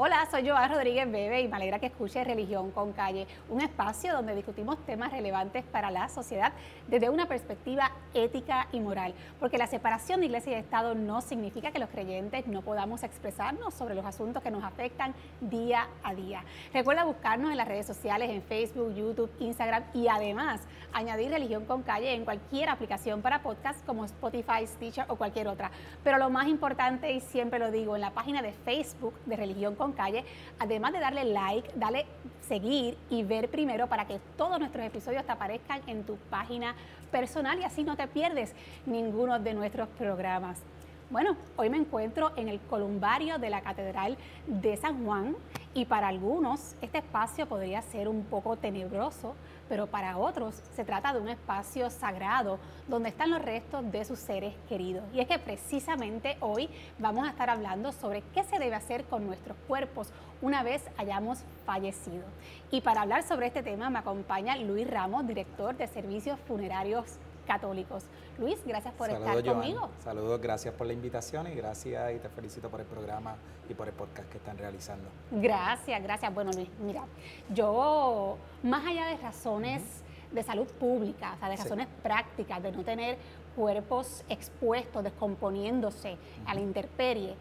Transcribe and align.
Hola, 0.00 0.28
soy 0.30 0.48
Joan 0.48 0.70
Rodríguez 0.70 1.10
Bebe 1.10 1.40
y 1.40 1.48
me 1.48 1.56
alegra 1.56 1.80
que 1.80 1.86
escuche 1.86 2.22
Religión 2.22 2.70
con 2.70 2.92
Calle, 2.92 3.26
un 3.48 3.60
espacio 3.60 4.12
donde 4.12 4.36
discutimos 4.36 4.78
temas 4.86 5.10
relevantes 5.10 5.64
para 5.64 5.90
la 5.90 6.08
sociedad 6.08 6.52
desde 6.86 7.10
una 7.10 7.26
perspectiva 7.26 7.90
ética 8.14 8.68
y 8.70 8.78
moral, 8.78 9.12
porque 9.40 9.58
la 9.58 9.66
separación 9.66 10.20
de 10.20 10.26
iglesia 10.26 10.52
y 10.52 10.54
Estado 10.54 10.94
no 10.94 11.20
significa 11.20 11.72
que 11.72 11.80
los 11.80 11.88
creyentes 11.88 12.46
no 12.46 12.62
podamos 12.62 13.02
expresarnos 13.02 13.74
sobre 13.74 13.96
los 13.96 14.06
asuntos 14.06 14.40
que 14.40 14.52
nos 14.52 14.62
afectan 14.62 15.14
día 15.40 15.88
a 16.04 16.14
día. 16.14 16.44
Recuerda 16.72 17.02
buscarnos 17.02 17.50
en 17.50 17.56
las 17.56 17.66
redes 17.66 17.86
sociales, 17.86 18.30
en 18.30 18.42
Facebook, 18.42 18.94
YouTube, 18.94 19.32
Instagram 19.40 19.82
y 19.94 20.06
además 20.06 20.60
añadir 20.92 21.32
Religión 21.32 21.64
con 21.64 21.82
Calle 21.82 22.14
en 22.14 22.24
cualquier 22.24 22.68
aplicación 22.68 23.20
para 23.20 23.42
podcast 23.42 23.84
como 23.84 24.04
Spotify, 24.04 24.64
Stitcher 24.64 25.06
o 25.08 25.16
cualquier 25.16 25.48
otra. 25.48 25.72
Pero 26.04 26.18
lo 26.18 26.30
más 26.30 26.46
importante, 26.46 27.10
y 27.10 27.20
siempre 27.20 27.58
lo 27.58 27.72
digo, 27.72 27.96
en 27.96 28.02
la 28.02 28.12
página 28.12 28.42
de 28.42 28.52
Facebook 28.52 29.14
de 29.26 29.34
Religión 29.34 29.74
con 29.74 29.87
Calle, 29.92 30.24
además 30.58 30.92
de 30.92 31.00
darle 31.00 31.24
like, 31.24 31.70
dale 31.74 32.06
seguir 32.46 32.96
y 33.10 33.22
ver 33.22 33.48
primero 33.50 33.86
para 33.86 34.06
que 34.06 34.20
todos 34.36 34.58
nuestros 34.58 34.84
episodios 34.84 35.24
te 35.24 35.32
aparezcan 35.32 35.80
en 35.86 36.04
tu 36.04 36.16
página 36.30 36.74
personal 37.10 37.58
y 37.58 37.64
así 37.64 37.84
no 37.84 37.96
te 37.96 38.06
pierdes 38.06 38.54
ninguno 38.86 39.38
de 39.38 39.54
nuestros 39.54 39.88
programas. 39.90 40.62
Bueno, 41.10 41.38
hoy 41.56 41.70
me 41.70 41.78
encuentro 41.78 42.32
en 42.36 42.50
el 42.50 42.60
columbario 42.60 43.38
de 43.38 43.48
la 43.48 43.62
Catedral 43.62 44.18
de 44.46 44.76
San 44.76 45.06
Juan 45.06 45.36
y 45.72 45.86
para 45.86 46.08
algunos 46.08 46.74
este 46.82 46.98
espacio 46.98 47.48
podría 47.48 47.80
ser 47.80 48.08
un 48.08 48.24
poco 48.24 48.58
tenebroso, 48.58 49.34
pero 49.70 49.86
para 49.86 50.18
otros 50.18 50.62
se 50.76 50.84
trata 50.84 51.14
de 51.14 51.20
un 51.20 51.30
espacio 51.30 51.88
sagrado 51.88 52.58
donde 52.88 53.08
están 53.08 53.30
los 53.30 53.40
restos 53.40 53.90
de 53.90 54.04
sus 54.04 54.18
seres 54.18 54.54
queridos. 54.68 55.02
Y 55.14 55.20
es 55.20 55.26
que 55.26 55.38
precisamente 55.38 56.36
hoy 56.40 56.68
vamos 56.98 57.26
a 57.26 57.30
estar 57.30 57.48
hablando 57.48 57.92
sobre 57.92 58.20
qué 58.34 58.44
se 58.44 58.58
debe 58.58 58.74
hacer 58.74 59.04
con 59.04 59.26
nuestros 59.26 59.56
cuerpos 59.66 60.08
una 60.42 60.62
vez 60.62 60.84
hayamos 60.98 61.38
fallecido. 61.64 62.24
Y 62.70 62.82
para 62.82 63.00
hablar 63.00 63.22
sobre 63.22 63.46
este 63.46 63.62
tema 63.62 63.88
me 63.88 64.00
acompaña 64.00 64.58
Luis 64.58 64.86
Ramos, 64.86 65.26
director 65.26 65.74
de 65.74 65.86
Servicios 65.86 66.38
Funerarios 66.46 67.18
católicos. 67.48 68.04
Luis, 68.38 68.58
gracias 68.64 68.94
por 68.94 69.10
estar 69.10 69.44
conmigo. 69.44 69.88
Saludos, 70.04 70.40
gracias 70.40 70.74
por 70.74 70.86
la 70.86 70.92
invitación 70.92 71.48
y 71.48 71.54
gracias 71.54 72.14
y 72.14 72.18
te 72.18 72.28
felicito 72.28 72.68
por 72.68 72.80
el 72.80 72.86
programa 72.86 73.34
y 73.68 73.74
por 73.74 73.88
el 73.88 73.94
podcast 73.94 74.28
que 74.28 74.36
están 74.36 74.56
realizando. 74.58 75.08
Gracias, 75.32 76.00
gracias. 76.00 76.32
Bueno, 76.32 76.52
Luis, 76.52 76.68
mira, 76.78 77.04
yo, 77.52 78.36
más 78.62 78.86
allá 78.86 79.06
de 79.06 79.16
razones 79.16 79.82
de 80.30 80.42
salud 80.42 80.68
pública, 80.78 81.32
o 81.34 81.38
sea, 81.38 81.48
de 81.48 81.56
razones 81.56 81.88
prácticas, 82.02 82.62
de 82.62 82.70
no 82.70 82.84
tener 82.84 83.16
cuerpos 83.56 84.24
expuestos, 84.28 85.02
descomponiéndose 85.02 86.18
a 86.46 86.54
la 86.54 86.60
intemperie, 86.60 87.34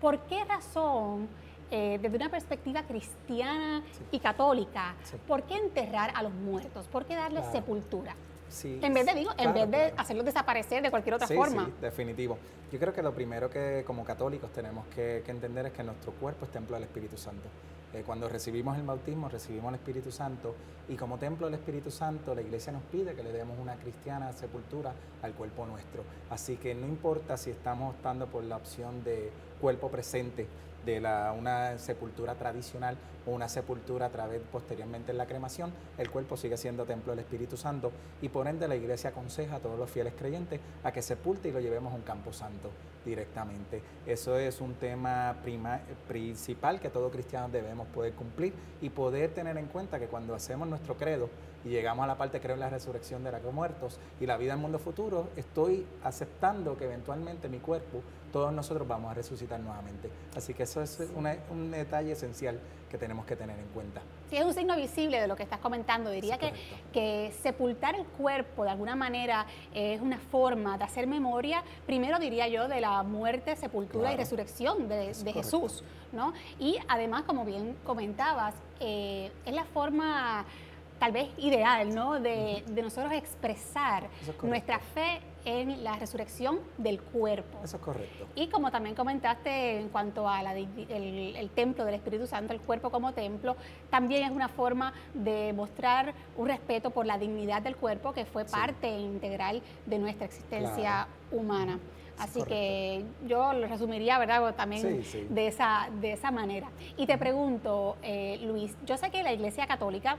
¿por 0.00 0.18
qué 0.20 0.42
razón 0.44 1.28
eh, 1.74 1.98
desde 2.02 2.16
una 2.16 2.28
perspectiva 2.28 2.82
cristiana 2.82 3.82
y 4.10 4.18
católica, 4.18 4.94
¿por 5.26 5.42
qué 5.44 5.56
enterrar 5.56 6.12
a 6.14 6.22
los 6.22 6.32
muertos? 6.32 6.86
¿Por 6.88 7.06
qué 7.06 7.14
darles 7.14 7.46
sepultura? 7.46 8.14
En 8.64 8.94
vez 8.94 9.06
de, 9.06 9.14
digo, 9.14 9.30
en 9.38 9.54
vez 9.54 9.70
de 9.70 9.92
hacerlos 9.96 10.24
desaparecer 10.24 10.82
de 10.82 10.90
cualquier 10.90 11.14
otra 11.14 11.26
forma. 11.26 11.66
Sí, 11.66 11.72
definitivo. 11.80 12.38
Yo 12.70 12.78
creo 12.78 12.92
que 12.92 13.02
lo 13.02 13.12
primero 13.14 13.50
que 13.50 13.84
como 13.86 14.04
católicos 14.04 14.50
tenemos 14.52 14.86
que, 14.94 15.22
entender 15.26 15.66
es 15.66 15.72
que 15.72 15.82
nuestro 15.82 16.12
cuerpo 16.12 16.46
es 16.46 16.50
templo 16.50 16.74
del 16.74 16.84
Espíritu 16.84 17.16
Santo. 17.16 17.48
Eh, 17.92 18.02
cuando 18.06 18.28
recibimos 18.28 18.78
el 18.78 18.84
bautismo, 18.84 19.28
recibimos 19.28 19.68
el 19.68 19.74
Espíritu 19.74 20.10
Santo 20.10 20.54
y 20.88 20.96
como 20.96 21.18
templo 21.18 21.46
del 21.46 21.54
Espíritu 21.54 21.90
Santo, 21.90 22.34
la 22.34 22.40
iglesia 22.40 22.72
nos 22.72 22.82
pide 22.84 23.14
que 23.14 23.22
le 23.22 23.32
demos 23.32 23.58
una 23.58 23.74
cristiana 23.76 24.32
sepultura 24.32 24.94
al 25.20 25.32
cuerpo 25.34 25.66
nuestro. 25.66 26.02
Así 26.30 26.56
que 26.56 26.74
no 26.74 26.86
importa 26.86 27.36
si 27.36 27.50
estamos 27.50 27.94
optando 27.94 28.26
por 28.26 28.44
la 28.44 28.56
opción 28.56 29.04
de 29.04 29.30
cuerpo 29.60 29.90
presente, 29.90 30.46
de 30.84 31.00
la, 31.00 31.34
una 31.38 31.78
sepultura 31.78 32.34
tradicional 32.34 32.96
una 33.26 33.48
sepultura 33.48 34.06
a 34.06 34.10
través 34.10 34.40
posteriormente 34.50 35.12
en 35.12 35.18
la 35.18 35.26
cremación, 35.26 35.72
el 35.98 36.10
cuerpo 36.10 36.36
sigue 36.36 36.56
siendo 36.56 36.84
templo 36.84 37.12
del 37.12 37.20
Espíritu 37.20 37.56
Santo 37.56 37.92
y 38.20 38.28
por 38.28 38.48
ende 38.48 38.68
la 38.68 38.76
iglesia 38.76 39.10
aconseja 39.10 39.56
a 39.56 39.60
todos 39.60 39.78
los 39.78 39.90
fieles 39.90 40.14
creyentes 40.18 40.60
a 40.82 40.92
que 40.92 41.02
sepulte 41.02 41.48
y 41.48 41.52
lo 41.52 41.60
llevemos 41.60 41.92
a 41.92 41.96
un 41.96 42.02
campo 42.02 42.32
santo 42.32 42.70
directamente. 43.04 43.82
Eso 44.06 44.38
es 44.38 44.60
un 44.60 44.74
tema 44.74 45.36
principal 46.08 46.80
que 46.80 46.88
todo 46.88 47.10
cristiano 47.10 47.48
debemos 47.48 47.86
poder 47.88 48.12
cumplir 48.14 48.52
y 48.80 48.90
poder 48.90 49.34
tener 49.34 49.56
en 49.56 49.66
cuenta 49.66 49.98
que 49.98 50.06
cuando 50.06 50.34
hacemos 50.34 50.68
nuestro 50.68 50.96
credo 50.96 51.28
y 51.64 51.68
llegamos 51.68 52.04
a 52.04 52.06
la 52.08 52.18
parte 52.18 52.40
creo 52.40 52.54
en 52.54 52.60
la 52.60 52.70
resurrección 52.70 53.22
de 53.22 53.32
los 53.32 53.52
muertos 53.52 53.98
y 54.20 54.26
la 54.26 54.36
vida 54.36 54.52
en 54.52 54.58
el 54.58 54.62
mundo 54.62 54.78
futuro, 54.78 55.28
estoy 55.36 55.86
aceptando 56.02 56.76
que 56.76 56.84
eventualmente 56.84 57.48
mi 57.48 57.58
cuerpo 57.58 58.02
todos 58.32 58.52
nosotros 58.52 58.88
vamos 58.88 59.10
a 59.10 59.14
resucitar 59.14 59.60
nuevamente. 59.60 60.10
Así 60.34 60.54
que 60.54 60.62
eso 60.64 60.82
es 60.82 60.98
un 61.50 61.70
detalle 61.70 62.12
esencial 62.12 62.58
que 62.90 62.98
tenemos 62.98 63.11
que 63.26 63.36
tener 63.36 63.58
en 63.58 63.66
cuenta. 63.68 64.00
Sí, 64.30 64.36
es 64.36 64.44
un 64.44 64.54
signo 64.54 64.76
visible 64.76 65.20
de 65.20 65.28
lo 65.28 65.36
que 65.36 65.42
estás 65.42 65.58
comentando. 65.58 66.10
Diría 66.10 66.38
que, 66.38 66.52
que, 66.92 67.32
sepultar 67.42 67.94
el 67.94 68.06
cuerpo 68.06 68.64
de 68.64 68.70
alguna 68.70 68.96
manera 68.96 69.46
es 69.74 70.00
una 70.00 70.18
forma 70.18 70.78
de 70.78 70.84
hacer 70.84 71.06
memoria, 71.06 71.62
primero 71.86 72.18
diría 72.18 72.48
yo, 72.48 72.66
de 72.66 72.80
la 72.80 73.02
muerte, 73.02 73.56
sepultura 73.56 74.12
y 74.12 74.16
resurrección 74.16 74.88
de, 74.88 75.12
Jesús. 75.32 75.84
¿no? 76.12 76.32
Y 76.58 76.78
además, 76.88 77.22
como 77.22 77.44
bien 77.44 77.76
comentabas, 77.84 78.54
eh, 78.80 79.30
es 79.44 79.54
la 79.54 79.64
forma 79.64 80.44
tal 81.02 81.10
vez 81.10 81.30
ideal, 81.38 81.92
¿no? 81.92 82.20
De, 82.20 82.62
nosotros 82.80 83.12
expresar 83.14 84.08
nuestra 84.40 84.78
fe 84.78 85.20
en 85.44 85.82
la 85.82 85.96
resurrección 85.96 86.60
del 86.78 87.00
cuerpo. 87.00 87.58
Eso 87.64 87.78
es 87.78 87.82
correcto. 87.82 88.28
Y 88.36 88.46
como 88.46 88.70
también 88.70 88.94
comentaste 88.94 89.80
en 89.80 89.88
cuanto 89.88 90.28
al 90.28 90.46
el, 90.56 91.50
templo 91.56 91.84
del 91.84 91.96
Espíritu 91.96 92.28
Santo, 92.28 92.52
el 92.52 92.60
cuerpo 92.60 92.90
como 92.90 93.12
templo, 93.14 93.56
también 93.90 94.22
es 94.22 94.30
una 94.30 94.48
forma 94.48 94.92
de 95.12 95.52
mostrar 95.52 96.14
un 96.36 96.46
respeto 96.46 96.90
por 96.90 97.04
la 97.04 97.18
dignidad 97.18 97.62
del 97.62 97.74
cuerpo 97.74 98.12
que 98.12 98.24
fue 98.24 98.44
parte 98.44 98.88
integral 98.88 99.60
de 99.86 99.98
nuestra 99.98 100.26
existencia 100.26 101.08
humana. 101.32 101.80
Así 102.16 102.44
que 102.44 103.04
yo 103.26 103.52
lo 103.54 103.66
resumiría, 103.66 104.20
¿verdad? 104.20 104.54
También 104.54 105.02
De, 105.30 105.48
esa, 105.48 105.88
de 106.00 106.12
esa 106.12 106.30
manera. 106.30 106.68
Y 106.96 107.06
te 107.06 107.18
pregunto, 107.18 107.96
eh, 108.02 108.38
Luis, 108.44 108.76
yo 108.86 108.96
sé 108.96 109.10
que 109.10 109.24
la 109.24 109.32
Iglesia 109.32 109.66
Católica 109.66 110.16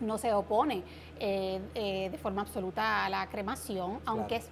no 0.00 0.18
se 0.18 0.32
opone 0.32 0.82
eh, 1.18 1.60
eh, 1.74 2.10
de 2.10 2.18
forma 2.18 2.42
absoluta 2.42 3.04
a 3.04 3.08
la 3.08 3.26
cremación, 3.28 4.00
aunque 4.04 4.42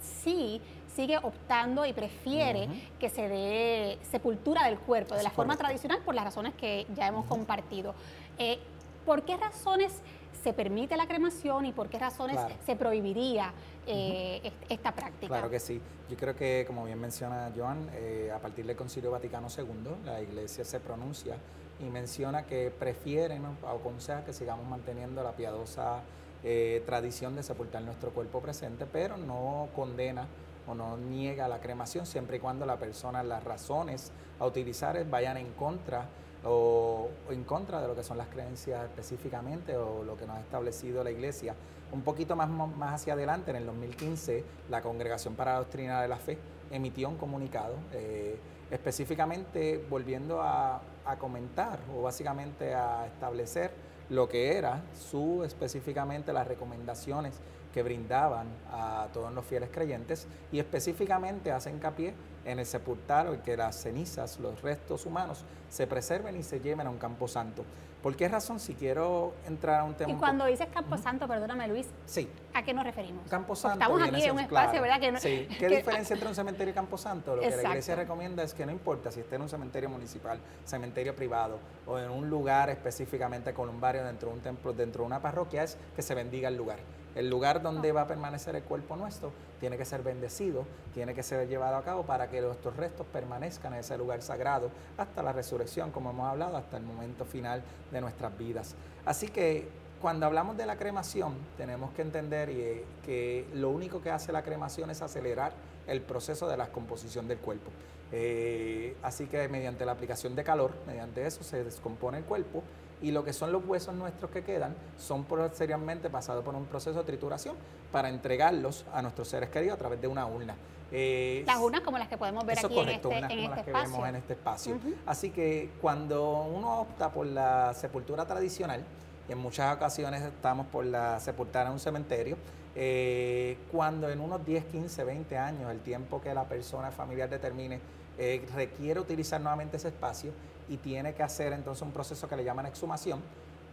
sí 0.00 0.60
sigue 0.94 1.18
optando 1.18 1.84
y 1.84 1.92
prefiere 1.92 2.68
que 2.98 3.10
se 3.10 3.28
dé 3.28 3.98
sepultura 4.10 4.64
del 4.64 4.78
cuerpo 4.78 5.14
de 5.14 5.22
la 5.22 5.30
forma 5.30 5.56
tradicional 5.56 6.00
por 6.02 6.14
las 6.14 6.24
razones 6.24 6.54
que 6.54 6.86
ya 6.94 7.08
hemos 7.08 7.26
compartido. 7.26 7.94
Eh, 8.38 8.58
¿Por 9.04 9.22
qué 9.22 9.36
razones 9.36 10.00
se 10.42 10.52
permite 10.52 10.96
la 10.96 11.06
cremación 11.06 11.66
y 11.66 11.72
por 11.72 11.88
qué 11.88 11.98
razones 11.98 12.38
se 12.64 12.76
prohibiría 12.76 13.52
esta 13.86 14.92
práctica? 14.92 15.28
Claro 15.28 15.50
que 15.50 15.60
sí. 15.60 15.80
Yo 16.08 16.16
creo 16.16 16.34
que, 16.34 16.64
como 16.66 16.84
bien 16.84 17.00
menciona 17.00 17.52
Joan, 17.56 17.88
a 18.34 18.38
partir 18.38 18.64
del 18.64 18.76
Concilio 18.76 19.10
Vaticano 19.10 19.48
II, 19.56 20.04
la 20.04 20.20
Iglesia 20.20 20.64
se 20.64 20.80
pronuncia 20.80 21.36
y 21.80 21.84
menciona 21.84 22.46
que 22.46 22.70
prefieren 22.70 23.44
o 23.44 23.68
aconseja 23.68 24.24
que 24.24 24.32
sigamos 24.32 24.66
manteniendo 24.66 25.22
la 25.22 25.32
piadosa 25.32 26.00
eh, 26.42 26.82
tradición 26.86 27.34
de 27.34 27.42
sepultar 27.42 27.82
nuestro 27.82 28.10
cuerpo 28.10 28.40
presente, 28.40 28.86
pero 28.86 29.16
no 29.16 29.68
condena 29.74 30.26
o 30.66 30.74
no 30.74 30.96
niega 30.96 31.48
la 31.48 31.60
cremación 31.60 32.06
siempre 32.06 32.38
y 32.38 32.40
cuando 32.40 32.66
la 32.66 32.76
persona, 32.76 33.22
las 33.22 33.44
razones 33.44 34.12
a 34.38 34.46
utilizar 34.46 35.02
vayan 35.08 35.36
en 35.36 35.52
contra 35.52 36.06
o, 36.44 37.08
en 37.30 37.44
contra 37.44 37.80
de 37.80 37.88
lo 37.88 37.94
que 37.94 38.02
son 38.02 38.18
las 38.18 38.28
creencias 38.28 38.84
específicamente 38.84 39.76
o 39.76 40.04
lo 40.04 40.16
que 40.16 40.26
nos 40.26 40.36
ha 40.36 40.40
establecido 40.40 41.02
la 41.02 41.10
Iglesia. 41.10 41.54
Un 41.92 42.02
poquito 42.02 42.34
más, 42.34 42.48
más 42.48 42.94
hacia 42.94 43.12
adelante, 43.12 43.50
en 43.50 43.56
el 43.58 43.66
2015, 43.66 44.44
la 44.70 44.82
Congregación 44.82 45.34
para 45.34 45.52
la 45.52 45.58
Doctrina 45.58 46.02
de 46.02 46.08
la 46.08 46.16
Fe 46.16 46.38
emitió 46.70 47.08
un 47.08 47.16
comunicado. 47.16 47.74
Eh, 47.92 48.38
específicamente 48.70 49.84
volviendo 49.88 50.42
a, 50.42 50.82
comentar 51.20 51.78
o 51.96 52.02
básicamente 52.02 52.74
a 52.74 53.06
establecer 53.06 53.70
lo 54.10 54.28
que 54.28 54.56
era 54.56 54.82
su 54.92 55.44
específicamente 55.44 56.32
las 56.32 56.48
recomendaciones 56.48 57.38
que 57.76 57.82
brindaban 57.82 58.46
a 58.72 59.08
todos 59.12 59.30
los 59.34 59.44
fieles 59.44 59.68
creyentes 59.70 60.26
y 60.50 60.58
específicamente 60.58 61.52
hace 61.52 61.70
hincapié 61.70 62.14
en 62.46 62.58
el 62.58 62.64
sepultar 62.64 63.26
o 63.26 63.42
que 63.42 63.54
las 63.54 63.76
cenizas, 63.76 64.40
los 64.40 64.62
restos 64.62 65.04
humanos 65.04 65.44
se 65.68 65.86
preserven 65.86 66.38
y 66.38 66.42
se 66.42 66.58
lleven 66.58 66.86
a 66.86 66.90
un 66.90 66.96
campo 66.96 67.28
santo. 67.28 67.66
¿Por 68.02 68.16
qué 68.16 68.28
razón? 68.28 68.60
Si 68.60 68.72
quiero 68.72 69.34
entrar 69.46 69.80
a 69.80 69.84
un 69.84 69.92
tema. 69.92 70.10
Y 70.10 70.14
cuando 70.14 70.46
dices 70.46 70.68
Campo 70.72 70.96
Santo, 70.96 71.28
perdóname 71.28 71.68
Luis, 71.68 71.86
sí. 72.06 72.30
¿a 72.54 72.62
qué 72.62 72.72
nos 72.72 72.84
referimos? 72.84 73.28
Campo 73.28 73.54
Santo. 73.54 73.78
estamos 73.78 74.00
aquí 74.08 74.22
en 74.22 74.32
un 74.32 74.40
espacio, 74.40 74.80
¿verdad? 74.80 74.98
Que 74.98 75.20
sí. 75.20 75.46
¿Qué 75.58 75.68
diferencia 75.68 76.14
entre 76.14 76.30
un 76.30 76.34
cementerio 76.34 76.70
y 76.70 76.74
Campo 76.74 76.96
Santo? 76.96 77.36
Lo 77.36 77.42
que 77.42 77.50
la 77.50 77.62
iglesia 77.62 77.94
recomienda 77.94 78.42
es 78.42 78.54
que 78.54 78.64
no 78.64 78.72
importa 78.72 79.10
si 79.10 79.20
esté 79.20 79.36
en 79.36 79.42
un 79.42 79.50
cementerio 79.50 79.90
municipal, 79.90 80.38
cementerio 80.64 81.14
privado 81.14 81.58
o 81.84 81.98
en 81.98 82.10
un 82.10 82.30
lugar 82.30 82.70
específicamente 82.70 83.52
columbario 83.52 84.02
dentro 84.02 84.30
de 84.30 84.34
un 84.36 84.40
templo, 84.40 84.72
dentro 84.72 85.02
de 85.02 85.08
una 85.08 85.20
parroquia, 85.20 85.64
es 85.64 85.76
que 85.94 86.00
se 86.00 86.14
bendiga 86.14 86.48
el 86.48 86.56
lugar 86.56 86.78
El 87.16 87.30
lugar 87.30 87.62
donde 87.62 87.92
va 87.92 88.02
a 88.02 88.06
permanecer 88.06 88.54
el 88.56 88.62
cuerpo 88.62 88.94
nuestro 88.94 89.32
tiene 89.58 89.78
que 89.78 89.86
ser 89.86 90.02
bendecido, 90.02 90.66
tiene 90.92 91.14
que 91.14 91.22
ser 91.22 91.48
llevado 91.48 91.76
a 91.76 91.82
cabo 91.82 92.02
para 92.04 92.28
que 92.28 92.42
nuestros 92.42 92.76
restos 92.76 93.06
permanezcan 93.10 93.72
en 93.72 93.80
ese 93.80 93.96
lugar 93.96 94.20
sagrado 94.20 94.70
hasta 94.98 95.22
la 95.22 95.32
resurrección, 95.32 95.90
como 95.90 96.10
hemos 96.10 96.28
hablado, 96.28 96.58
hasta 96.58 96.76
el 96.76 96.82
momento 96.82 97.24
final 97.24 97.62
de 97.90 98.02
nuestras 98.02 98.36
vidas. 98.36 98.74
Así 99.06 99.28
que 99.28 99.66
cuando 100.02 100.26
hablamos 100.26 100.58
de 100.58 100.66
la 100.66 100.76
cremación, 100.76 101.34
tenemos 101.56 101.90
que 101.92 102.02
entender 102.02 102.50
eh, 102.50 102.84
que 103.02 103.46
lo 103.54 103.70
único 103.70 104.02
que 104.02 104.10
hace 104.10 104.30
la 104.30 104.42
cremación 104.42 104.90
es 104.90 105.00
acelerar 105.00 105.54
el 105.86 106.02
proceso 106.02 106.46
de 106.48 106.58
la 106.58 106.64
descomposición 106.64 107.28
del 107.28 107.38
cuerpo. 107.38 107.70
Eh, 108.12 108.94
así 109.02 109.26
que 109.26 109.48
mediante 109.48 109.86
la 109.86 109.92
aplicación 109.92 110.36
de 110.36 110.44
calor, 110.44 110.72
mediante 110.86 111.26
eso 111.26 111.42
se 111.42 111.64
descompone 111.64 112.18
el 112.18 112.24
cuerpo 112.24 112.62
y 113.02 113.10
lo 113.10 113.24
que 113.24 113.32
son 113.32 113.52
los 113.52 113.64
huesos 113.66 113.94
nuestros 113.94 114.30
que 114.30 114.42
quedan 114.42 114.74
son 114.98 115.24
posteriormente 115.24 116.10
pasados 116.10 116.44
por 116.44 116.54
un 116.54 116.66
proceso 116.66 116.98
de 116.98 117.04
trituración 117.04 117.56
para 117.92 118.08
entregarlos 118.08 118.84
a 118.92 119.02
nuestros 119.02 119.28
seres 119.28 119.50
queridos 119.50 119.74
a 119.74 119.78
través 119.78 120.00
de 120.00 120.08
una 120.08 120.26
urna. 120.26 120.56
Eh, 120.92 121.42
las 121.46 121.58
urnas 121.58 121.80
como 121.80 121.98
las 121.98 122.08
que 122.08 122.16
podemos 122.16 122.46
ver 122.46 122.58
aquí 122.58 122.78
en 122.78 122.88
este, 122.88 123.18
en 123.18 123.24
este 123.24 123.64
que 123.64 123.72
vemos 123.72 124.08
en 124.08 124.16
este 124.16 124.32
espacio. 124.34 124.78
Así 125.04 125.30
que 125.30 125.70
cuando 125.80 126.42
uno 126.42 126.80
opta 126.80 127.10
por 127.10 127.26
la 127.26 127.74
sepultura 127.74 128.24
tradicional, 128.24 128.84
y 129.28 129.32
en 129.32 129.38
muchas 129.38 129.74
ocasiones 129.74 130.22
estamos 130.22 130.66
por 130.68 130.84
la 130.84 131.18
sepultar 131.18 131.66
en 131.66 131.72
un 131.72 131.80
cementerio, 131.80 132.36
eh, 132.76 133.56
cuando 133.72 134.08
en 134.10 134.20
unos 134.20 134.44
10, 134.44 134.66
15, 134.66 135.04
20 135.04 135.38
años, 135.38 135.70
el 135.70 135.80
tiempo 135.80 136.20
que 136.20 136.32
la 136.32 136.44
persona 136.44 136.90
familiar 136.90 137.28
determine, 137.28 137.80
eh, 138.18 138.46
requiere 138.54 139.00
utilizar 139.00 139.40
nuevamente 139.40 139.76
ese 139.76 139.88
espacio 139.88 140.32
y 140.68 140.78
tiene 140.78 141.14
que 141.14 141.22
hacer 141.22 141.52
entonces 141.52 141.82
un 141.82 141.92
proceso 141.92 142.28
que 142.28 142.36
le 142.36 142.44
llaman 142.44 142.66
exhumación, 142.66 143.20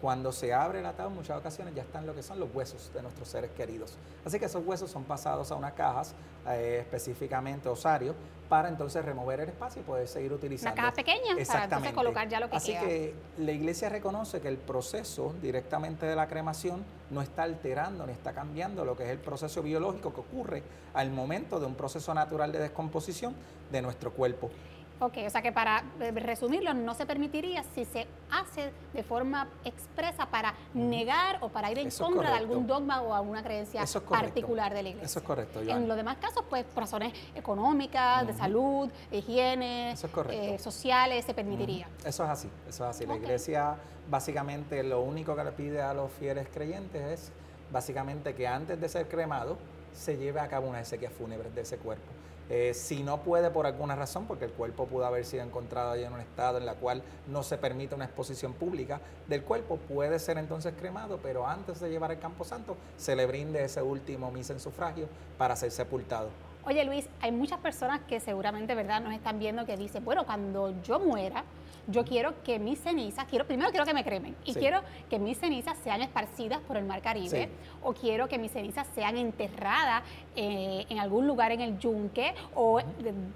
cuando 0.03 0.33
se 0.33 0.53
abre 0.53 0.81
el 0.81 0.85
ataúd, 0.85 1.11
en 1.11 1.15
muchas 1.15 1.39
ocasiones 1.39 1.73
ya 1.73 1.81
están 1.81 2.05
lo 2.05 2.13
que 2.13 2.21
son 2.21 2.37
los 2.37 2.53
huesos 2.53 2.91
de 2.93 3.01
nuestros 3.01 3.25
seres 3.25 3.51
queridos. 3.51 3.93
Así 4.25 4.37
que 4.37 4.47
esos 4.47 4.61
huesos 4.65 4.91
son 4.91 5.05
pasados 5.05 5.49
a 5.49 5.55
unas 5.55 5.71
cajas, 5.71 6.13
eh, 6.45 6.79
específicamente 6.81 7.69
osario, 7.69 8.13
para 8.49 8.67
entonces 8.67 9.05
remover 9.05 9.39
el 9.39 9.47
espacio 9.47 9.81
y 9.81 9.85
poder 9.85 10.09
seguir 10.09 10.33
utilizando. 10.33 10.73
Una 10.73 10.81
caja 10.81 10.93
pequeña 10.93 11.37
para 11.47 11.63
entonces 11.63 11.93
colocar 11.93 12.27
ya 12.27 12.41
lo 12.41 12.49
que 12.49 12.57
Así 12.57 12.73
que 12.73 13.15
la 13.37 13.53
iglesia 13.53 13.87
reconoce 13.87 14.41
que 14.41 14.49
el 14.49 14.57
proceso 14.57 15.33
directamente 15.41 16.05
de 16.05 16.17
la 16.17 16.27
cremación 16.27 16.83
no 17.09 17.21
está 17.21 17.43
alterando 17.43 18.05
ni 18.05 18.11
está 18.11 18.33
cambiando 18.33 18.83
lo 18.83 18.97
que 18.97 19.03
es 19.05 19.09
el 19.09 19.19
proceso 19.19 19.63
biológico 19.63 20.13
que 20.13 20.19
ocurre 20.19 20.63
al 20.95 21.11
momento 21.11 21.61
de 21.61 21.65
un 21.65 21.75
proceso 21.75 22.13
natural 22.13 22.51
de 22.51 22.59
descomposición 22.59 23.33
de 23.71 23.81
nuestro 23.81 24.11
cuerpo. 24.11 24.51
Ok, 24.99 25.17
o 25.25 25.29
sea 25.29 25.41
que 25.41 25.51
para 25.51 25.83
eh, 25.99 26.11
resumirlo, 26.11 26.73
no 26.73 26.93
se 26.93 27.05
permitiría 27.05 27.63
si 27.75 27.83
se 27.85 28.07
hace 28.31 28.71
de 28.93 29.03
forma 29.03 29.49
expresa 29.65 30.25
para 30.27 30.53
negar 30.73 31.39
o 31.41 31.49
para 31.49 31.71
ir 31.71 31.79
en 31.79 31.89
contra 31.89 32.29
de 32.29 32.37
algún 32.37 32.67
dogma 32.67 33.01
o 33.01 33.13
alguna 33.13 33.43
creencia 33.43 33.83
particular 34.07 34.73
de 34.73 34.83
la 34.83 34.89
iglesia. 34.89 35.05
Eso 35.05 35.19
es 35.19 35.25
correcto. 35.25 35.61
En 35.61 35.87
los 35.87 35.97
demás 35.97 36.17
casos, 36.17 36.43
pues 36.49 36.63
por 36.65 36.83
razones 36.83 37.13
económicas, 37.35 38.25
de 38.27 38.33
salud, 38.33 38.89
de 39.11 39.17
higiene, 39.17 39.95
eh, 40.29 40.57
sociales, 40.59 41.25
se 41.25 41.33
permitiría. 41.33 41.87
Eso 42.05 42.23
es 42.23 42.29
así, 42.29 42.49
eso 42.67 42.83
es 42.83 42.89
así. 42.89 43.05
La 43.05 43.15
iglesia 43.15 43.75
básicamente 44.09 44.83
lo 44.83 45.01
único 45.01 45.35
que 45.35 45.43
le 45.43 45.51
pide 45.51 45.81
a 45.81 45.93
los 45.93 46.11
fieles 46.11 46.47
creyentes 46.53 47.01
es 47.01 47.31
básicamente 47.71 48.35
que 48.35 48.47
antes 48.47 48.79
de 48.79 48.87
ser 48.87 49.07
cremado 49.07 49.57
se 49.93 50.17
lleve 50.17 50.39
a 50.39 50.47
cabo 50.47 50.67
una 50.67 50.79
exequia 50.79 51.09
fúnebre 51.09 51.49
de 51.49 51.61
ese 51.61 51.77
cuerpo. 51.77 52.05
Eh, 52.49 52.73
si 52.73 53.03
no 53.03 53.21
puede 53.21 53.49
por 53.49 53.65
alguna 53.65 53.95
razón, 53.95 54.25
porque 54.25 54.45
el 54.45 54.51
cuerpo 54.51 54.85
pudo 54.85 55.05
haber 55.05 55.25
sido 55.25 55.43
encontrado 55.43 55.91
ahí 55.91 56.03
en 56.03 56.13
un 56.13 56.19
estado 56.19 56.57
en 56.57 56.67
el 56.67 56.75
cual 56.75 57.01
no 57.27 57.43
se 57.43 57.57
permite 57.57 57.95
una 57.95 58.05
exposición 58.05 58.53
pública 58.53 58.99
del 59.27 59.43
cuerpo, 59.43 59.77
puede 59.77 60.19
ser 60.19 60.37
entonces 60.37 60.73
cremado, 60.77 61.19
pero 61.21 61.47
antes 61.47 61.79
de 61.79 61.89
llevar 61.89 62.11
al 62.11 62.19
Campo 62.19 62.43
Santo 62.43 62.77
se 62.97 63.15
le 63.15 63.25
brinde 63.25 63.63
ese 63.63 63.81
último 63.81 64.31
misa 64.31 64.53
en 64.53 64.59
sufragio 64.59 65.07
para 65.37 65.55
ser 65.55 65.71
sepultado. 65.71 66.29
Oye 66.65 66.85
Luis, 66.85 67.09
hay 67.19 67.31
muchas 67.33 67.59
personas 67.59 68.01
que 68.07 68.21
seguramente 68.21 68.73
verdad 68.73 69.01
nos 69.01 69.13
están 69.13 69.37
viendo 69.37 69.65
que 69.65 69.75
dicen, 69.75 70.05
bueno, 70.05 70.25
cuando 70.25 70.73
yo 70.81 70.97
muera, 70.97 71.43
yo 71.87 72.05
quiero 72.05 72.41
que 72.43 72.59
mis 72.59 72.79
cenizas, 72.79 73.25
quiero, 73.25 73.45
primero 73.45 73.69
quiero 73.71 73.85
que 73.85 73.93
me 73.93 74.03
cremen 74.03 74.35
y 74.45 74.53
quiero 74.53 74.81
que 75.09 75.19
mis 75.19 75.37
cenizas 75.37 75.77
sean 75.83 76.01
esparcidas 76.01 76.59
por 76.61 76.77
el 76.77 76.85
mar 76.85 77.01
Caribe 77.01 77.49
o 77.81 77.93
quiero 77.93 78.27
que 78.27 78.37
mis 78.37 78.51
cenizas 78.51 78.87
sean 78.95 79.17
enterradas 79.17 80.03
eh, 80.35 80.85
en 80.89 80.99
algún 80.99 81.27
lugar 81.27 81.51
en 81.51 81.61
el 81.61 81.77
yunque 81.79 82.33
o 82.55 82.79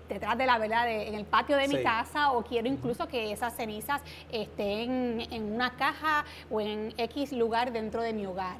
detrás 0.07 0.37
de 0.37 0.45
la 0.45 0.57
verdad 0.57 0.89
en 0.89 1.15
el 1.15 1.25
patio 1.25 1.57
de 1.57 1.67
mi 1.67 1.83
casa 1.83 2.31
o 2.31 2.43
quiero 2.43 2.67
incluso 2.67 3.07
que 3.07 3.31
esas 3.31 3.55
cenizas 3.55 4.01
estén 4.31 5.27
en 5.31 5.53
una 5.53 5.75
caja 5.75 6.25
o 6.49 6.61
en 6.61 6.93
X 6.97 7.33
lugar 7.33 7.71
dentro 7.71 8.01
de 8.01 8.13
mi 8.13 8.25
hogar. 8.25 8.57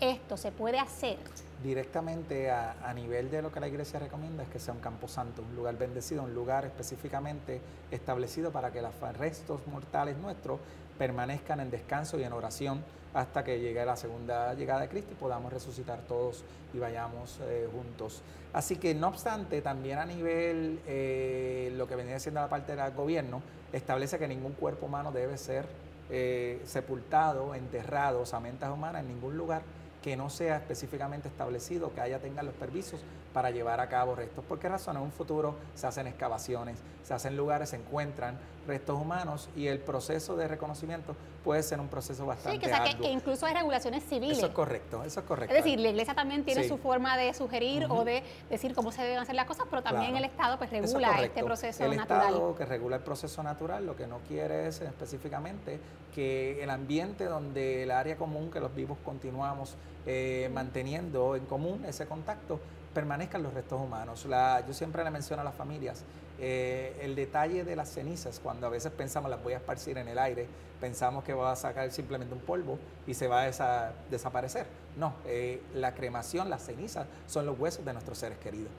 Esto 0.00 0.36
se 0.36 0.50
puede 0.50 0.78
hacer 0.78 1.18
directamente 1.62 2.50
a, 2.50 2.92
nivel 2.94 3.30
de 3.30 3.42
lo 3.42 3.52
que 3.52 3.60
la 3.60 3.68
iglesia 3.68 3.98
recomienda 3.98 4.42
es 4.42 4.48
que 4.48 4.58
sea 4.58 4.74
un 4.74 4.80
campo 4.80 5.08
santo, 5.08 5.42
un 5.42 5.54
lugar 5.54 5.76
bendecido, 5.76 6.22
un 6.22 6.34
lugar 6.34 6.64
específicamente 6.64 7.60
establecido 7.90 8.50
para 8.50 8.72
que 8.72 8.80
los 8.82 8.94
restos 9.18 9.60
mortales 9.66 10.16
nuestros 10.16 10.58
permanezcan 10.98 11.60
en 11.60 11.70
descanso 11.70 12.18
y 12.18 12.24
en 12.24 12.32
oración 12.32 12.82
hasta 13.14 13.42
que 13.42 13.58
llegue 13.58 13.84
la 13.84 13.96
segunda 13.96 14.54
llegada 14.54 14.82
de 14.82 14.88
Cristo 14.88 15.12
y 15.12 15.16
podamos 15.16 15.52
resucitar 15.52 16.00
todos 16.00 16.44
y 16.72 16.78
vayamos 16.78 17.38
eh, 17.42 17.68
juntos. 17.72 18.22
Así 18.52 18.76
que 18.76 18.94
no 18.94 19.08
obstante, 19.08 19.62
también 19.62 19.98
a 19.98 20.06
nivel, 20.06 20.80
eh, 20.86 21.72
lo 21.76 21.86
que 21.86 21.96
venía 21.96 22.18
siendo 22.18 22.40
la 22.40 22.48
parte 22.48 22.76
del 22.76 22.92
gobierno, 22.92 23.42
establece 23.72 24.18
que 24.18 24.28
ningún 24.28 24.52
cuerpo 24.52 24.86
humano 24.86 25.12
debe 25.12 25.36
ser 25.38 25.66
eh, 26.10 26.60
sepultado, 26.64 27.54
enterrado, 27.54 28.20
osamentas 28.20 28.70
humanas 28.70 29.02
en 29.02 29.08
ningún 29.08 29.36
lugar 29.36 29.62
que 30.02 30.16
no 30.16 30.30
sea 30.30 30.56
específicamente 30.56 31.28
establecido, 31.28 31.92
que 31.94 32.00
haya 32.00 32.18
tengan 32.18 32.46
los 32.46 32.54
permisos 32.54 33.00
para 33.32 33.50
llevar 33.50 33.80
a 33.80 33.88
cabo 33.88 34.14
restos. 34.14 34.44
¿Por 34.44 34.58
qué 34.58 34.68
razón? 34.68 34.96
En 34.96 35.02
un 35.02 35.12
futuro 35.12 35.54
se 35.74 35.86
hacen 35.86 36.06
excavaciones, 36.06 36.78
se 37.02 37.14
hacen 37.14 37.36
lugares, 37.36 37.70
se 37.70 37.76
encuentran 37.76 38.38
restos 38.66 39.00
humanos 39.00 39.48
y 39.56 39.66
el 39.66 39.78
proceso 39.78 40.36
de 40.36 40.46
reconocimiento 40.46 41.16
puede 41.42 41.62
ser 41.62 41.80
un 41.80 41.88
proceso 41.88 42.26
bastante 42.26 42.66
Sí, 42.66 42.72
que, 42.72 42.96
que, 42.98 43.10
incluso 43.10 43.46
hay 43.46 43.54
regulaciones 43.54 44.04
civiles. 44.04 44.38
Eso 44.38 44.48
es 44.48 44.52
correcto, 44.52 45.02
eso 45.04 45.20
es 45.20 45.26
correcto. 45.26 45.54
Es 45.54 45.64
decir, 45.64 45.80
la 45.80 45.88
iglesia 45.88 46.14
también 46.14 46.44
tiene 46.44 46.68
su 46.68 46.76
forma 46.76 47.16
de 47.16 47.32
sugerir 47.34 47.86
o 47.88 48.04
de 48.04 48.22
decir 48.50 48.74
cómo 48.74 48.92
se 48.92 49.02
deben 49.02 49.18
hacer 49.18 49.34
las 49.34 49.46
cosas, 49.46 49.66
pero 49.70 49.82
también 49.82 50.16
el 50.16 50.24
Estado 50.24 50.58
pues 50.58 50.70
regula 50.70 51.22
este 51.22 51.42
proceso 51.42 51.88
natural. 51.88 52.20
El 52.20 52.34
Estado 52.34 52.56
que 52.56 52.66
regula 52.66 52.96
el 52.96 53.02
proceso 53.02 53.42
natural 53.42 53.86
lo 53.86 53.96
que 53.96 54.06
no 54.06 54.18
quiere 54.28 54.68
es 54.68 54.80
específicamente 54.80 55.80
que 56.14 56.62
el 56.62 56.70
ambiente 56.70 57.24
donde 57.24 57.84
el 57.84 57.90
área 57.90 58.16
común, 58.16 58.50
que 58.50 58.60
los 58.60 58.74
vivos 58.74 58.98
continuamos 59.04 59.76
eh, 60.06 60.50
manteniendo 60.52 61.36
en 61.36 61.46
común 61.46 61.84
ese 61.86 62.06
contacto, 62.06 62.60
permanezcan 62.94 63.42
los 63.42 63.54
restos 63.54 63.80
humanos. 63.80 64.26
Yo 64.66 64.74
siempre 64.74 65.04
le 65.04 65.10
menciono 65.10 65.42
a 65.42 65.44
las 65.44 65.54
familias 65.54 66.04
eh, 66.42 66.96
el 67.02 67.14
detalle 67.14 67.64
de 67.64 67.76
las 67.76 67.90
cenizas, 67.90 68.40
cuando 68.40 68.66
a 68.66 68.70
veces 68.70 68.90
pensamos 68.92 69.30
las 69.30 69.42
voy 69.42 69.52
a 69.52 69.58
esparcir 69.58 69.98
en 69.98 70.08
el 70.08 70.18
aire, 70.18 70.46
pensamos 70.80 71.22
que 71.22 71.34
va 71.34 71.52
a 71.52 71.56
sacar 71.56 71.90
simplemente 71.92 72.34
un 72.34 72.40
polvo 72.40 72.78
y 73.06 73.12
se 73.12 73.28
va 73.28 73.42
a 73.42 73.92
desaparecer. 74.10 74.66
No, 74.96 75.14
eh, 75.26 75.62
la 75.74 75.94
cremación, 75.94 76.48
las 76.48 76.62
cenizas 76.62 77.06
son 77.26 77.44
los 77.44 77.58
huesos 77.58 77.84
de 77.84 77.92
nuestros 77.92 78.16
seres 78.16 78.38
queridos. 78.38 78.70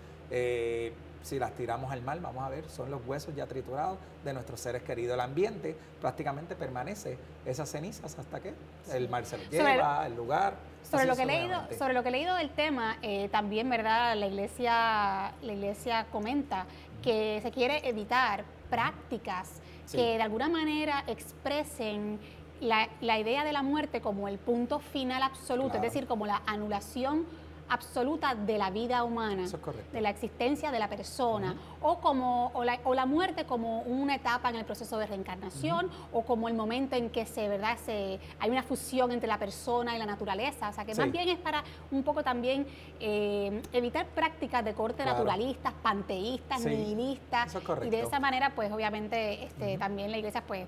Si 1.24 1.40
las 1.40 1.54
tiramos 1.54 1.92
al 1.92 2.02
mar, 2.02 2.20
vamos 2.22 2.44
a 2.44 2.50
ver, 2.50 2.70
son 2.70 2.90
los 2.90 3.06
huesos 3.06 3.36
ya 3.36 3.46
triturados 3.48 3.98
de 4.24 4.34
nuestros 4.34 4.60
seres 4.60 4.84
queridos. 4.84 5.14
El 5.14 5.22
ambiente 5.22 5.76
prácticamente 6.00 6.56
permanece 6.56 7.18
esas 7.46 7.70
cenizas 7.70 8.18
hasta 8.18 8.40
que 8.40 8.54
el 8.94 9.10
mar 9.10 9.26
se 9.26 9.38
los 9.38 9.50
lleva, 9.50 10.06
el 10.06 10.16
lugar. 10.16 10.56
Sobre 10.90 11.06
lo, 11.06 11.16
que 11.16 11.24
he 11.24 11.26
leído, 11.26 11.62
sobre 11.78 11.94
lo 11.94 12.04
que 12.04 12.10
he 12.10 12.12
leído 12.12 12.36
del 12.36 12.50
tema, 12.50 12.98
también, 13.32 13.70
¿verdad? 13.70 14.16
La 14.16 14.28
iglesia, 14.28 15.34
la 15.42 15.54
iglesia 15.54 16.08
comenta 16.12 16.66
que 17.02 17.40
se 17.42 17.52
quiere 17.52 17.88
evitar 17.88 18.44
prácticas 18.70 19.62
que 19.92 20.18
de 20.18 20.22
alguna 20.22 20.48
manera 20.48 21.04
expresen 21.08 22.20
la, 22.62 22.88
idea 23.20 23.44
de 23.44 23.52
la 23.52 23.64
muerte 23.64 24.02
como 24.02 24.28
el 24.28 24.38
punto 24.38 24.80
final 24.80 25.24
absoluto, 25.24 25.76
es 25.76 25.82
decir, 25.82 26.08
como 26.08 26.26
la 26.26 26.42
anulación 26.46 27.26
absoluta 27.72 28.36
de 28.36 28.58
la 28.58 28.70
vida 28.70 29.04
humana, 29.06 29.48
de 29.94 30.02
la 30.02 30.10
existencia 30.10 30.72
de 30.72 30.80
la 30.80 30.90
persona, 30.90 31.56
o, 31.82 32.00
como, 32.02 32.52
o 32.54 32.94
la, 32.94 33.06
muerte 33.06 33.46
como 33.46 33.80
una 33.84 34.16
etapa 34.16 34.50
en 34.50 34.58
el 34.58 34.66
proceso 34.66 34.98
de 34.98 35.06
reencarnación, 35.06 35.90
o 36.12 36.24
como 36.24 36.50
el 36.50 36.54
momento 36.54 36.98
en 36.98 37.10
que 37.10 37.26
se, 37.26 37.48
¿verdad? 37.48 37.78
Se, 37.86 38.20
hay 38.40 38.50
una 38.50 38.62
fusión 38.62 39.14
entre 39.14 39.28
la 39.30 39.40
persona 39.40 39.96
y 39.96 40.00
la 40.00 40.06
naturaleza. 40.06 40.70
O 40.70 40.74
sea, 40.74 40.84
que 40.84 40.94
más 40.96 41.10
bien 41.14 41.30
es 41.30 41.40
para 41.40 41.64
un 41.92 42.04
poco 42.04 42.24
también 42.24 42.68
eh, 43.00 43.62
evitar 43.72 44.06
prácticas 44.08 44.66
de 44.66 44.74
corte 44.74 45.06
naturalistas, 45.06 45.74
panteístas, 45.82 46.66
nihilistas, 46.66 47.58
y 47.86 47.90
de 47.90 48.02
esa 48.02 48.20
manera, 48.20 48.52
pues 48.54 48.70
obviamente 48.72 49.46
este, 49.46 49.78
también 49.78 50.12
la 50.12 50.18
iglesia, 50.18 50.44
pues 50.46 50.68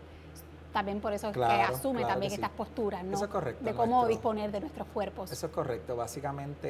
también 0.74 1.00
por 1.00 1.14
eso 1.14 1.32
que 1.32 1.44
asume 1.44 2.04
también 2.04 2.34
estas 2.34 2.50
posturas, 2.50 3.04
¿no? 3.04 3.16
Eso 3.16 3.26
es 3.26 3.32
correcto. 3.32 3.64
De 3.64 3.74
cómo 3.74 4.08
disponer 4.08 4.52
de 4.52 4.60
nuestros 4.60 4.88
cuerpos. 4.88 5.32
Eso 5.32 5.46
es 5.46 5.52
correcto. 5.52 5.96
Básicamente, 5.96 6.68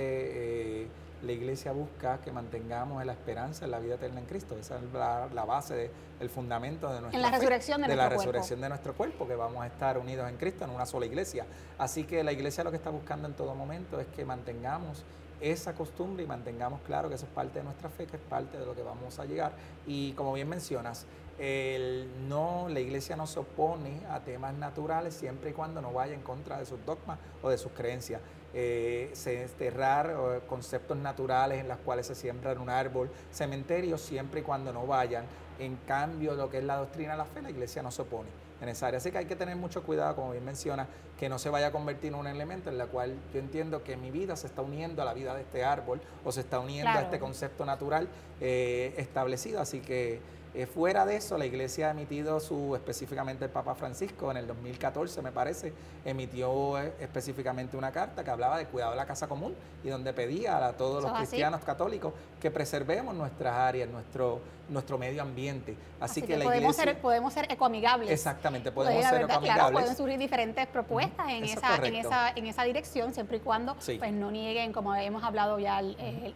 eh, 0.84 0.88
la 1.24 1.32
iglesia 1.32 1.72
busca 1.72 2.20
que 2.20 2.32
mantengamos 2.32 3.04
la 3.06 3.14
esperanza 3.14 3.64
en 3.66 3.72
la 3.72 3.80
vida 3.80 3.96
eterna 3.96 4.20
en 4.20 4.26
Cristo. 4.26 4.58
Esa 4.60 4.78
es 4.78 4.84
la, 4.94 5.46
base, 5.46 5.90
el 6.20 6.30
fundamento 6.30 6.94
de 6.94 7.00
nuestra 7.00 7.18
En 7.18 7.22
la 7.22 7.32
resurrección 7.32 7.82
de, 7.82 7.88
de, 7.88 7.96
la 7.96 8.10
resurrección 8.10 8.60
de 8.60 8.70
nuestro 8.70 8.94
cuerpo, 8.94 9.26
que 9.26 9.36
vamos 9.36 9.64
a 9.64 9.68
estar 9.68 9.98
unidos 9.98 10.30
en 10.30 10.36
Cristo 10.36 10.66
en 10.66 10.72
una 10.72 10.86
sola 10.86 11.06
iglesia. 11.06 11.46
Así 11.78 12.04
que 12.04 12.24
la 12.24 12.34
iglesia 12.34 12.64
lo 12.64 12.72
que 12.72 12.78
está 12.78 12.90
buscando 12.90 13.28
en 13.28 13.34
todo 13.34 13.56
momento 13.56 14.00
es 14.02 14.08
que 14.08 14.26
mantengamos 14.26 15.04
esa 15.44 15.74
costumbre 15.74 16.24
y 16.24 16.28
mantengamos 16.28 16.82
claro 16.82 17.10
que 17.10 17.16
eso 17.16 17.26
es 17.26 17.32
parte 17.32 17.60
de 17.60 17.66
nuestra 17.66 17.90
fe, 17.90 18.08
que 18.08 18.16
es 18.16 18.24
parte 18.24 18.58
de 18.58 18.66
lo 18.66 18.74
que 18.74 18.82
vamos 18.82 19.20
a 19.20 19.26
llegar. 19.26 19.52
Y 19.86 20.14
como 20.14 20.34
bien 20.34 20.48
mencionas, 20.48 21.06
el 21.38 22.10
no, 22.30 22.68
la 22.70 22.80
iglesia 22.80 23.16
no 23.16 23.28
se 23.28 23.40
opone 23.40 24.00
a 24.10 24.22
temas 24.22 24.54
naturales 24.54 25.14
siempre 25.14 25.50
y 25.50 25.54
cuando 25.54 25.82
no 25.82 25.92
vaya 25.92 26.14
en 26.14 26.22
contra 26.22 26.60
de 26.60 26.66
sus 26.66 26.84
dogmas 26.86 27.20
o 27.42 27.50
de 27.50 27.58
sus 27.58 27.72
creencias. 27.74 28.22
Eh, 28.56 29.10
se 29.14 29.44
eh, 29.44 30.42
conceptos 30.48 30.96
naturales 30.96 31.60
en 31.60 31.68
los 31.68 31.78
cuales 31.80 32.08
se 32.08 32.16
siembra 32.16 32.54
un 32.54 32.70
árbol, 32.70 33.10
cementerios, 33.32 34.00
siempre 34.02 34.42
y 34.42 34.44
cuando 34.44 34.72
no 34.72 34.88
vayan. 34.88 35.26
En 35.60 35.76
cambio, 35.88 36.36
lo 36.36 36.50
que 36.50 36.60
es 36.60 36.64
la 36.64 36.78
doctrina 36.78 37.12
de 37.12 37.18
la 37.18 37.26
fe, 37.26 37.42
la 37.42 37.50
iglesia 37.50 37.84
no 37.84 37.92
se 37.92 38.04
opone 38.04 38.43
en 38.62 38.70
esa 38.70 38.88
área. 38.88 38.98
Así 38.98 39.12
que 39.12 39.18
hay 39.18 39.26
que 39.26 39.36
tener 39.36 39.56
mucho 39.56 39.84
cuidado, 39.84 40.16
como 40.16 40.32
bien 40.32 40.46
menciona, 40.46 40.88
que 41.20 41.30
no 41.30 41.40
se 41.40 41.50
vaya 41.50 41.68
a 41.68 41.72
convertir 41.72 42.10
en 42.10 42.16
un 42.16 42.28
elemento 42.28 42.70
en 42.70 42.80
el 42.80 42.88
cual 42.88 43.16
yo 43.34 43.40
entiendo 43.40 43.84
que 43.84 43.98
mi 43.98 44.12
vida 44.12 44.36
se 44.36 44.48
está 44.48 44.62
uniendo 44.62 45.02
a 45.02 45.06
la 45.06 45.14
vida 45.14 45.36
de 45.36 45.42
este 45.42 45.64
árbol 45.64 46.02
o 46.24 46.32
se 46.32 46.42
está 46.42 46.60
uniendo 46.60 46.92
a 46.92 47.02
este 47.02 47.20
concepto 47.20 47.66
natural 47.66 48.08
eh, 48.42 48.94
establecido. 48.98 49.62
Así 49.62 49.80
que 49.80 50.20
eh, 50.56 50.68
fuera 50.68 51.04
de 51.06 51.16
eso, 51.16 51.36
la 51.36 51.48
iglesia 51.48 51.88
ha 51.88 51.92
emitido 51.92 52.40
su, 52.40 52.76
específicamente 52.76 53.46
el 53.46 53.50
Papa 53.50 53.74
Francisco 53.74 54.30
en 54.30 54.38
el 54.38 54.46
2014, 54.46 55.24
me 55.24 55.32
parece, 55.32 55.74
emitió 56.06 56.80
eh, 56.80 56.94
específicamente 57.00 57.76
una 57.76 57.92
carta 57.92 58.24
que 58.24 58.30
hablaba 58.30 58.60
del 58.60 58.68
cuidado 58.68 58.92
de 58.92 58.98
la 58.98 59.08
casa 59.08 59.28
común 59.28 59.56
y 59.84 59.90
donde 59.90 60.14
pedía 60.14 60.64
a 60.64 60.74
todos 60.74 61.02
los 61.02 61.12
cristianos 61.14 61.62
católicos 61.64 62.14
que 62.40 62.52
preservemos 62.52 63.16
nuestras 63.16 63.56
áreas, 63.56 63.90
nuestro, 63.90 64.42
nuestro 64.70 65.00
medio 65.00 65.24
ambiente. 65.24 65.76
Así, 66.00 66.22
que, 66.22 66.38
la 66.38 66.44
podemos 66.44 66.76
iglesia... 66.76 66.84
Ser, 66.84 67.02
podemos 67.02 67.34
ser 67.34 67.52
ecoamigables. 67.52 68.12
Exactamente, 68.12 68.72
podemos 68.72 69.04
ser 69.06 69.24
ecoamigables. 69.24 69.56
Claro, 69.56 69.74
pueden 69.74 69.96
surgir 69.96 70.20
diferentes 70.20 70.68
propuestas 70.68 71.30
en, 71.30 71.46
esa, 71.46 71.78
en, 71.78 71.96
esa, 71.96 72.30
en 72.30 72.46
esa 72.46 72.64
dirección, 72.64 73.12
siempre 73.12 73.38
y 73.38 73.40
cuando 73.40 73.76
pues, 73.76 74.14
no 74.14 74.30
nieguen, 74.30 74.72
como 74.72 74.94
hemos 74.94 75.24
hablado 75.24 75.58
ya, 75.58 75.82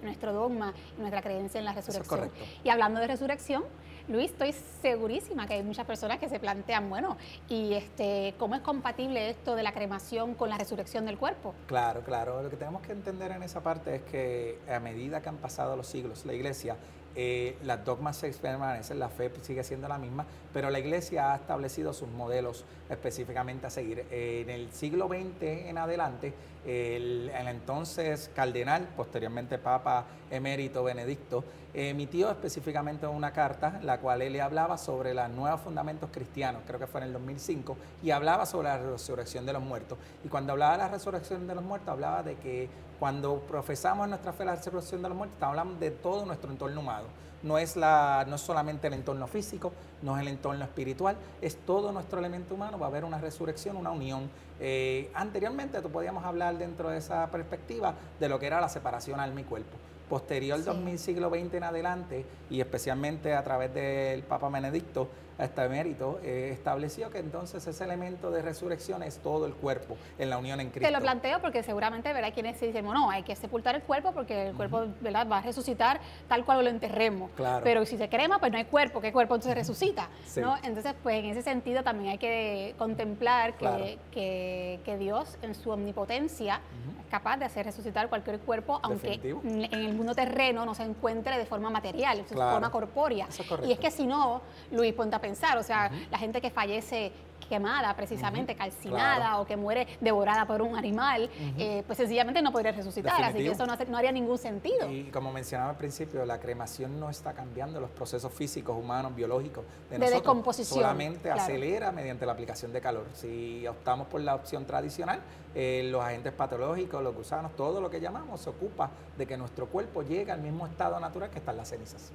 nuestro 0.02 0.34
dogma 0.34 0.74
y 0.98 1.02
nuestra 1.02 1.22
creencia 1.22 1.60
en 1.60 1.66
la 1.66 1.74
resurrección. 1.74 2.32
Y 2.64 2.70
hablando 2.70 3.00
de 3.00 3.06
resurrección, 3.06 3.64
Luis, 4.08 4.32
estoy 4.32 4.54
segurísima 4.82 5.48
que 5.48 5.56
hay 5.56 5.64
muchas 5.64 5.86
personas 5.86 6.18
que 6.18 6.30
se 6.30 6.40
plantean, 6.40 6.90
bueno, 6.90 7.18
y 7.50 7.74
este, 7.74 8.36
¿cómo 8.40 8.56
es 8.56 8.62
compatible 8.62 9.30
esto 9.30 9.54
de 9.54 9.64
la 9.64 9.74
cremación 9.74 10.34
con 10.34 10.50
la 10.50 10.58
resurrección 10.58 11.06
del 11.06 11.18
cuerpo? 11.18 11.54
Claro, 11.66 12.02
claro. 12.02 12.42
Lo 12.42 12.50
que 12.50 12.56
tenemos 12.56 12.82
que 12.82 12.94
entender 12.94 13.32
en 13.32 13.44
esa 13.44 13.62
parte 13.62 13.96
es 13.96 14.02
que 14.04 14.60
a 14.74 14.80
medida 14.80 15.22
que 15.22 15.28
han 15.28 15.36
pasado 15.36 15.76
los 15.76 15.88
siglos, 15.88 16.26
la 16.26 16.34
iglesia 16.34 16.78
eh, 17.20 17.58
las 17.64 17.84
dogmas 17.84 18.16
se 18.16 18.30
permanecen, 18.32 19.00
la 19.00 19.10
fe 19.10 19.32
sigue 19.42 19.64
siendo 19.64 19.88
la 19.88 19.98
misma, 19.98 20.26
pero 20.54 20.70
la 20.70 20.78
iglesia 20.78 21.34
ha 21.34 21.36
establecido 21.36 21.92
sus 21.92 22.08
modelos 22.08 22.64
específicamente 22.90 23.66
a 23.66 23.72
seguir. 23.72 24.06
En 24.12 24.52
el 24.52 24.72
siglo 24.72 25.08
XX 25.08 25.42
en 25.42 25.80
adelante, 25.80 26.34
el, 26.68 27.32
entonces 27.34 28.30
cardenal, 28.36 28.90
posteriormente 28.96 29.58
Papa 29.58 30.06
emérito 30.30 30.84
Benedicto, 30.84 31.44
emitió 31.74 32.30
específicamente 32.30 33.08
una 33.08 33.32
carta, 33.32 33.80
la 33.84 34.00
cual 34.00 34.22
él 34.22 34.34
le 34.34 34.42
hablaba 34.42 34.78
sobre 34.78 35.14
los 35.14 35.30
nuevos 35.30 35.62
fundamentos 35.62 36.10
cristianos, 36.12 36.64
creo 36.68 36.80
que 36.80 36.88
fue 36.88 37.02
en 37.02 37.08
el 37.08 37.14
2005, 37.14 37.78
y 38.04 38.12
hablaba 38.12 38.46
sobre 38.46 38.68
la 38.68 38.78
resurrección 38.80 39.46
de 39.46 39.54
los 39.54 39.62
muertos. 39.62 39.98
Y 40.26 40.28
cuando 40.28 40.54
hablaba 40.54 40.74
de 40.74 40.80
la 40.80 40.88
resurrección 40.90 41.48
de 41.48 41.56
los 41.56 41.64
muertos, 41.64 41.90
hablaba 41.90 42.24
de 42.24 42.36
que 42.36 42.68
cuando 43.00 43.40
profesamos 43.42 44.10
nuestra 44.10 44.34
fe 44.34 44.44
la 44.44 44.56
resurrección 44.56 45.02
de 45.02 45.10
los 45.10 45.18
muertos, 45.18 45.36
estamos 45.36 45.58
hablando 45.58 45.80
de 45.80 45.92
todo 45.92 46.26
nuestro 46.26 46.52
entorno 46.52 46.82
humano. 46.82 47.06
No 47.44 47.58
es, 47.58 47.75
la, 47.75 48.25
no 48.27 48.36
es 48.36 48.41
solamente 48.41 48.88
el 48.88 48.94
entorno 48.94 49.27
físico, 49.27 49.72
no 50.01 50.15
es 50.15 50.22
el 50.22 50.27
entorno 50.27 50.63
espiritual, 50.63 51.15
es 51.41 51.58
todo 51.65 51.91
nuestro 51.91 52.20
elemento 52.20 52.56
humano. 52.56 52.79
Va 52.79 52.88
a 52.88 52.89
haber 52.89 53.06
una 53.06 53.20
resurrección, 53.20 53.77
una 53.77 53.91
unión. 53.91 54.29
Eh, 54.60 55.12
anteriormente, 55.13 55.82
tú 55.82 55.89
podíamos 55.89 56.25
hablar 56.25 56.58
dentro 56.58 56.89
de 56.89 56.98
esa 56.98 57.27
perspectiva 57.27 57.94
de 58.20 58.29
lo 58.29 58.39
que 58.39 58.48
era 58.48 58.60
la 58.60 58.70
separación 58.70 59.20
alma 59.20 59.41
y 59.41 59.44
cuerpo 59.44 59.77
posterior 60.10 60.64
2000 60.64 61.00
siglo 61.00 61.30
XX 61.30 61.54
en 61.56 61.64
adelante 61.64 62.26
y 62.50 62.60
especialmente 62.62 63.34
a 63.34 63.44
través 63.44 63.74
del 63.74 64.24
Papa 64.24 64.50
Benedicto 64.50 65.10
hasta 65.38 65.68
mérito, 65.70 66.20
eh, 66.24 66.50
estableció 66.52 67.12
que 67.12 67.20
entonces 67.20 67.66
ese 67.68 67.84
elemento 67.84 68.32
de 68.32 68.42
resurrección 68.42 69.04
es 69.04 69.20
todo 69.20 69.46
el 69.46 69.54
cuerpo 69.54 69.96
en 70.18 70.30
la 70.30 70.38
unión 70.38 70.60
en 70.60 70.70
Cristo. 70.70 70.88
Te 70.88 70.94
lo 70.94 71.00
planteo 71.00 71.40
porque 71.42 71.64
seguramente 71.64 72.12
verá 72.12 72.32
quienes 72.32 72.60
dicen, 72.60 72.86
no, 72.86 73.10
hay 73.10 73.24
que 73.24 73.36
sepultar 73.36 73.76
el 73.76 73.84
cuerpo 73.84 74.12
porque 74.14 74.48
el 74.48 74.56
cuerpo 74.56 74.88
¿verdad? 75.02 75.28
va 75.30 75.38
a 75.38 75.42
resucitar 75.42 76.00
tal 76.28 76.44
cual 76.44 76.64
lo 76.64 76.70
enterremos. 76.70 77.30
Pero 77.64 77.86
si 77.86 77.98
se 77.98 78.10
crema, 78.10 78.40
pues 78.40 78.52
no 78.52 78.58
hay 78.58 78.66
cuerpo, 78.66 79.00
¿qué 79.00 79.12
cuerpo 79.12 79.36
entonces 79.36 79.56
resucita? 79.56 80.10
¿no? 80.38 80.56
Entonces, 80.64 80.94
pues 81.04 81.24
en 81.24 81.26
ese 81.26 81.42
sentido 81.42 81.84
también 81.84 82.12
hay 82.12 82.18
que 82.18 82.74
contemplar 82.78 83.56
que, 83.58 84.00
que, 84.12 84.98
Dios 84.98 85.38
en 85.44 85.54
su 85.54 85.70
omnipotencia 85.70 86.60
es 87.00 87.06
capaz 87.12 87.38
de 87.38 87.46
hacer 87.46 87.68
resucitar 87.68 88.10
cualquier 88.10 88.40
cuerpo, 88.40 88.80
aunque 88.82 89.20
en 89.44 89.74
el 89.74 89.94
mundo 89.98 90.16
terreno 90.16 90.66
no 90.66 90.74
se 90.74 90.84
encuentre 90.84 91.38
de 91.38 91.46
forma 91.46 91.70
material, 91.70 92.18
de 92.18 92.24
forma 92.24 92.72
corpórea. 92.72 93.27
y 93.66 93.72
es 93.72 93.80
que 93.80 93.92
si 93.92 94.06
no, 94.06 94.42
Luis, 94.72 94.94
ponte 94.94 95.16
a 95.16 95.22
pensar, 95.22 95.58
o 95.58 95.63
sea, 95.63 95.92
la 96.10 96.18
gente 96.18 96.42
que 96.42 96.50
fallece 96.50 97.12
quemada, 97.48 97.96
precisamente 97.96 98.56
calcinada 98.56 99.39
o 99.39 99.46
que 99.46 99.58
muere 99.58 99.88
devorada 100.01 100.46
por 100.46 100.62
un 100.62 100.77
animal, 100.77 101.30
eh, 101.58 101.84
pues 101.86 101.98
sencillamente 101.98 102.42
no 102.42 102.51
podría 102.51 102.72
resucitar. 102.72 103.22
Así 103.24 103.39
que 103.39 103.51
eso 103.51 103.66
no, 103.66 103.98
haría 103.98 104.12
ningún 104.12 104.38
sentido. 104.38 104.89
Y 104.89 105.06
como 105.06 105.32
mencionaba 105.32 105.72
al 105.72 105.77
principio, 105.77 106.25
la 106.25 106.39
cremación 106.39 107.00
no 107.00 107.10
está 107.10 107.34
cambiando 107.34 107.80
los 107.80 107.89
procesos 107.89 108.32
físicos, 108.32 108.77
humanos, 108.77 109.16
biológicos 109.16 109.66
de, 109.89 109.98
de 109.98 110.10
descomposición. 110.10 110.82
Solamente 110.82 111.32
acelera 111.32 111.92
mediante 111.92 112.25
la 112.25 112.34
aplicación 112.34 112.72
de 112.72 112.82
calor. 112.82 113.06
Si 113.13 113.66
optamos 113.68 114.08
por 114.08 114.22
la 114.22 114.36
opción 114.36 114.66
tradicional, 114.66 115.22
eh, 115.56 115.88
los 115.92 116.04
agentes 116.04 116.34
patológicos, 116.34 117.01
los 117.01 117.16
gusanos, 117.16 117.56
todo 117.56 117.82
lo 117.82 117.89
que 117.89 118.00
llamamos, 118.00 118.42
se 118.42 118.50
ocupa 118.51 118.92
de 119.18 119.25
que 119.25 119.38
nuestro 119.38 119.66
cuerpo 119.66 120.04
llegue 120.04 120.32
al 120.32 120.42
mismo 120.42 120.68
estado 120.68 121.00
natural 121.00 121.32
que 121.32 121.39
están 121.39 121.58
las 121.58 121.70
cenizas. 121.70 122.12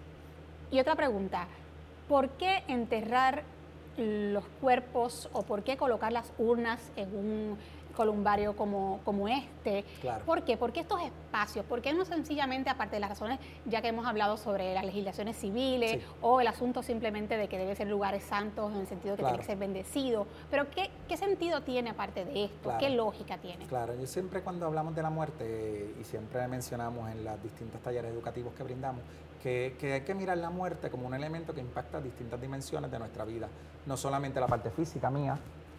Y 0.71 0.79
otra 0.79 0.95
pregunta, 0.95 1.49
¿por 2.09 2.29
qué 2.31 2.63
enterrar 2.69 3.43
los 3.97 4.45
cuerpos 4.61 5.29
o 5.33 5.43
por 5.43 5.63
qué 5.63 5.77
colocar 5.77 6.13
las 6.13 6.33
urnas 6.39 6.81
en 6.97 7.15
un 7.15 7.59
columbario 7.93 8.57
como, 8.57 9.01
como 9.05 9.29
este. 9.29 9.85
¿Por 10.27 10.43
qué? 10.45 10.57
Porque 10.57 10.81
estos 10.81 11.01
espacios, 11.03 11.65
¿por 11.65 11.81
qué 11.83 11.93
no 11.93 12.05
sencillamente, 12.05 12.71
aparte 12.71 12.97
de 12.97 13.01
las 13.01 13.11
razones, 13.11 13.39
ya 13.67 13.83
que 13.83 13.89
hemos 13.89 14.07
hablado 14.07 14.37
sobre 14.37 14.75
las 14.75 14.85
legislaciones 14.85 15.37
civiles 15.37 16.03
o 16.21 16.41
el 16.41 16.47
asunto 16.47 16.83
simplemente 16.83 17.37
de 17.37 17.49
que 17.49 17.59
debe 17.59 17.75
ser 17.75 17.89
lugares 17.89 18.25
santos 18.25 18.73
en 18.73 18.81
el 18.81 18.87
sentido 18.87 19.17
de 19.17 19.19
que 19.19 19.25
tiene 19.25 19.39
que 19.39 19.45
ser 19.45 19.59
bendecido, 19.59 20.27
pero 20.51 20.71
¿qué, 20.71 20.91
¿qué, 21.09 21.17
sentido 21.17 21.63
tiene 21.63 21.91
aparte 21.91 22.25
de 22.25 22.45
esto? 22.45 22.73
¿Qué 22.79 22.91
lógica 22.91 23.39
tiene? 23.39 23.67
Claro, 23.67 23.95
yo 23.99 24.07
siempre 24.07 24.43
cuando 24.43 24.67
hablamos 24.67 24.95
de 24.95 25.03
la 25.03 25.11
muerte, 25.11 25.95
y 26.01 26.05
siempre 26.05 26.47
mencionamos 26.49 27.11
en 27.11 27.25
los 27.25 27.43
distintos 27.43 27.81
talleres 27.81 28.13
educativos 28.13 28.55
que 28.55 28.63
brindamos, 28.63 29.03
que, 29.43 29.93
hay 29.93 30.03
que 30.03 30.15
mirar 30.15 30.39
la 30.39 30.51
muerte 30.51 30.91
como 30.91 31.07
un 31.07 31.15
elemento 31.15 31.53
que 31.53 31.61
impacta 31.61 32.01
distintas 32.01 32.41
dimensiones 32.41 32.91
de 32.91 32.99
nuestra 32.99 33.25
vida, 33.25 33.49
no 33.87 33.97
solamente 33.97 34.41
la 34.41 34.47
parte 34.47 34.71
física 34.71 35.11
mía, 35.11 35.39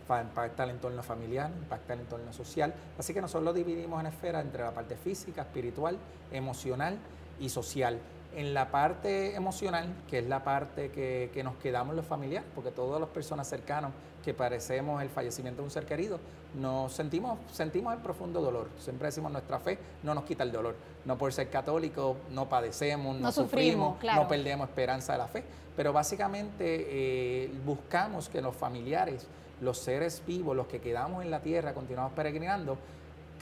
impacta 0.09 0.63
el 0.63 0.71
entorno 0.71 1.01
familiar, 1.03 1.49
impacta 1.49 1.93
el 1.93 2.01
entorno 2.01 2.33
social, 2.33 2.73
así 2.97 3.13
que 3.13 3.21
nosotros 3.21 3.43
lo 3.43 3.53
dividimos 3.53 3.99
en 3.99 4.07
esferas 4.07 4.43
entre 4.43 4.63
la 4.63 4.71
parte 4.71 4.95
física, 4.95 5.41
espiritual, 5.41 5.97
emocional 6.31 6.97
y 7.39 7.49
social 7.49 7.99
en 8.35 8.53
la 8.53 8.71
parte 8.71 9.35
emocional, 9.35 9.87
que 10.09 10.19
es 10.19 10.27
la 10.27 10.43
parte 10.43 10.89
que, 10.91 11.29
que, 11.33 11.43
nos 11.43 11.55
quedamos 11.55 11.95
los 11.95 12.05
familiares, 12.05 12.49
porque 12.55 12.71
todas 12.71 12.99
las 12.99 13.09
personas 13.09 13.47
cercanas 13.47 13.91
que 14.23 14.33
parecemos 14.33 15.01
el 15.01 15.09
fallecimiento 15.09 15.61
de 15.61 15.65
un 15.65 15.71
ser 15.71 15.85
querido, 15.85 16.19
nos 16.55 16.93
sentimos, 16.93 17.39
sentimos 17.51 17.93
el 17.93 17.99
profundo 17.99 18.41
dolor. 18.41 18.69
Siempre 18.79 19.07
decimos 19.07 19.31
nuestra 19.31 19.59
fe 19.59 19.77
no 20.03 20.13
nos 20.13 20.23
quita 20.23 20.43
el 20.43 20.51
dolor. 20.51 20.75
No 21.05 21.17
por 21.17 21.33
ser 21.33 21.49
católico 21.49 22.17
no 22.31 22.47
padecemos, 22.47 23.19
no, 23.19 23.31
sufrimos, 23.31 24.01
no 24.03 24.27
perdemos 24.27 24.69
esperanza 24.69 25.13
de 25.13 25.17
la 25.19 25.27
fe. 25.27 25.43
Pero 25.75 25.91
básicamente 25.91 26.87
eh, 26.89 27.51
buscamos 27.65 28.29
que 28.29 28.41
los 28.41 28.55
familiares, 28.55 29.27
los 29.61 29.77
seres 29.79 30.23
vivos, 30.25 30.55
los 30.55 30.67
que 30.67 30.79
quedamos 30.79 31.23
en 31.23 31.31
la 31.31 31.41
tierra, 31.41 31.73
continuamos 31.73 32.13
peregrinando, 32.13 32.77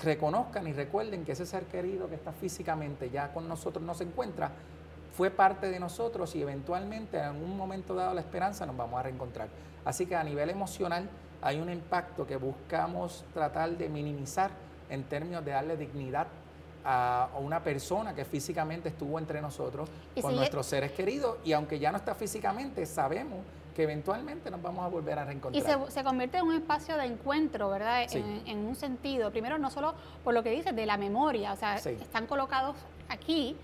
reconozcan 0.03 0.67
y 0.67 0.73
recuerden 0.73 1.25
que 1.25 1.33
ese 1.33 1.45
ser 1.45 1.65
querido 1.65 2.09
que 2.09 2.15
está 2.15 2.31
físicamente 2.31 3.09
ya 3.09 3.33
con 3.33 3.47
nosotros 3.47 3.83
no 3.83 3.93
se 3.93 4.05
encuentra, 4.05 4.51
fue 5.13 5.29
parte 5.29 5.69
de 5.69 5.79
nosotros 5.79 6.35
y 6.35 6.41
eventualmente 6.41 7.17
en 7.17 7.35
un 7.35 7.57
momento 7.57 7.95
dado 7.95 8.13
la 8.13 8.21
esperanza 8.21 8.65
nos 8.65 8.77
vamos 8.77 8.99
a 8.99 9.03
reencontrar. 9.03 9.49
Así 9.83 10.05
que 10.05 10.15
a 10.15 10.23
nivel 10.23 10.49
emocional 10.49 11.09
hay 11.41 11.59
un 11.59 11.69
impacto 11.69 12.25
que 12.25 12.37
buscamos 12.37 13.25
tratar 13.33 13.71
de 13.71 13.89
minimizar 13.89 14.51
en 14.89 15.03
términos 15.03 15.43
de 15.43 15.51
darle 15.51 15.77
dignidad 15.77 16.27
a 16.83 17.29
una 17.39 17.63
persona 17.63 18.13
que 18.13 18.25
físicamente 18.25 18.89
estuvo 18.89 19.19
entre 19.19 19.41
nosotros 19.41 19.89
con 20.19 20.35
nuestros 20.35 20.65
seres 20.65 20.91
queridos 20.91 21.37
y 21.43 21.53
aunque 21.53 21.79
ya 21.79 21.91
no 21.91 21.97
está 21.97 22.15
físicamente, 22.15 22.85
sabemos 22.85 23.39
que 23.75 23.83
eventualmente 23.83 24.51
nos 24.51 24.61
vamos 24.61 24.85
a 24.85 24.89
volver 24.89 25.17
a 25.17 25.25
reencontrar. 25.25 25.63
Y 25.63 25.91
se, 25.91 26.03
convierte 26.03 26.37
en 26.37 26.45
un 26.45 26.55
espacio 26.55 26.97
de 26.97 27.05
encuentro, 27.05 27.69
¿verdad? 27.69 28.05
En, 28.11 28.57
un 28.57 28.75
sentido, 28.75 29.31
primero 29.31 29.57
no 29.57 29.69
solo 29.69 29.93
por 30.23 30.33
lo 30.33 30.43
que 30.43 30.51
dices 30.51 30.75
de 30.75 30.85
la 30.85 30.97
memoria, 30.97 31.53
o 31.53 31.55
sea, 31.55 31.77
están 31.77 32.27
colocados 32.27 32.75
aquí, 33.09 33.55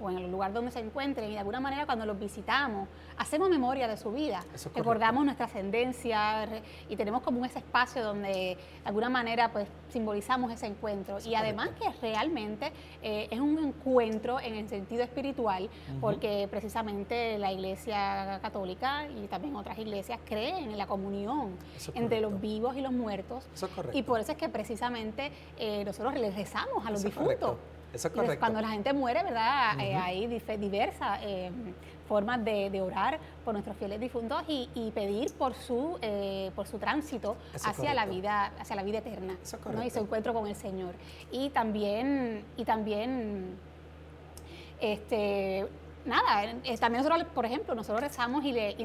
O, 0.00 0.10
en 0.10 0.18
el 0.18 0.30
lugar 0.30 0.52
donde 0.52 0.70
se 0.70 0.80
encuentren 0.80 1.30
y 1.30 1.32
de 1.32 1.38
alguna 1.38 1.60
manera 1.60 1.86
cuando 1.86 2.06
los 2.06 2.18
visitamos, 2.18 2.88
hacemos 3.16 3.50
memoria 3.50 3.88
de 3.88 3.96
su 3.96 4.12
vida, 4.12 4.44
recordamos 4.74 5.24
nuestra 5.24 5.46
ascendencia 5.46 6.48
y 6.88 6.96
tenemos 6.96 7.22
como 7.22 7.44
ese 7.44 7.58
espacio 7.58 8.02
donde 8.02 8.28
de 8.28 8.58
alguna 8.84 9.08
manera 9.08 9.50
pues 9.52 9.68
simbolizamos 9.88 10.52
ese 10.52 10.66
encuentro. 10.66 11.18
y 11.24 11.34
además 11.34 11.70
que 11.80 11.90
realmente 12.00 12.72
eh, 13.02 13.28
es 13.30 13.40
un 13.40 13.58
encuentro 13.58 14.40
en 14.40 14.54
el 14.54 14.68
sentido 14.68 15.02
espiritual, 15.02 15.68
porque 16.00 16.48
precisamente 16.50 17.38
la 17.38 17.52
Iglesia 17.52 18.38
Católica 18.42 19.06
y 19.08 19.26
también 19.26 19.56
otras 19.56 19.78
iglesias 19.78 20.18
creen 20.24 20.70
en 20.70 20.78
la 20.78 20.86
comunión 20.86 21.56
entre 21.94 22.20
los 22.20 22.40
vivos 22.40 22.76
y 22.76 22.80
los 22.80 22.92
muertos. 22.92 23.44
y 23.92 24.02
por 24.02 24.20
eso 24.20 24.32
es 24.32 24.38
que 24.38 24.48
precisamente 24.48 25.32
eh, 25.58 25.84
nosotros 25.84 26.14
les 26.14 26.34
rezamos 26.34 26.86
a 26.86 26.90
los 26.90 27.02
difuntos. 27.02 27.56
Eso 27.92 28.08
es 28.08 28.14
correcto. 28.14 28.40
Cuando 28.40 28.60
la 28.60 28.68
gente 28.68 28.92
muere, 28.92 29.22
¿verdad? 29.22 29.78
Eh, 29.80 29.94
hay 29.94 30.26
diversas 30.26 31.20
eh, 31.22 31.50
formas 32.08 32.44
de, 32.44 32.80
orar 32.80 33.18
por 33.44 33.54
nuestros 33.54 33.76
fieles 33.76 34.00
difuntos 34.00 34.42
y, 34.48 34.90
pedir 34.94 35.32
por 35.34 35.54
su 35.54 35.98
eh, 36.02 36.50
por 36.56 36.66
su 36.66 36.78
tránsito 36.78 37.36
hacia 37.64 37.94
la 37.94 38.06
vida 38.06 38.52
hacia 38.58 38.74
la 38.74 38.82
vida 38.82 38.98
eterna 38.98 39.36
y 39.84 39.90
su 39.90 39.98
encuentro 39.98 40.32
con 40.34 40.46
el 40.46 40.56
Señor. 40.56 40.94
Y 41.30 41.50
también 41.50 42.44
y 42.56 42.64
también 42.64 43.56
este 44.80 45.66
nada, 46.04 46.52
también 46.78 47.04
nosotros, 47.04 47.24
por 47.34 47.44
ejemplo, 47.46 47.74
nosotros 47.74 48.00
rezamos 48.00 48.44
y 48.44 48.52
le 48.52 48.76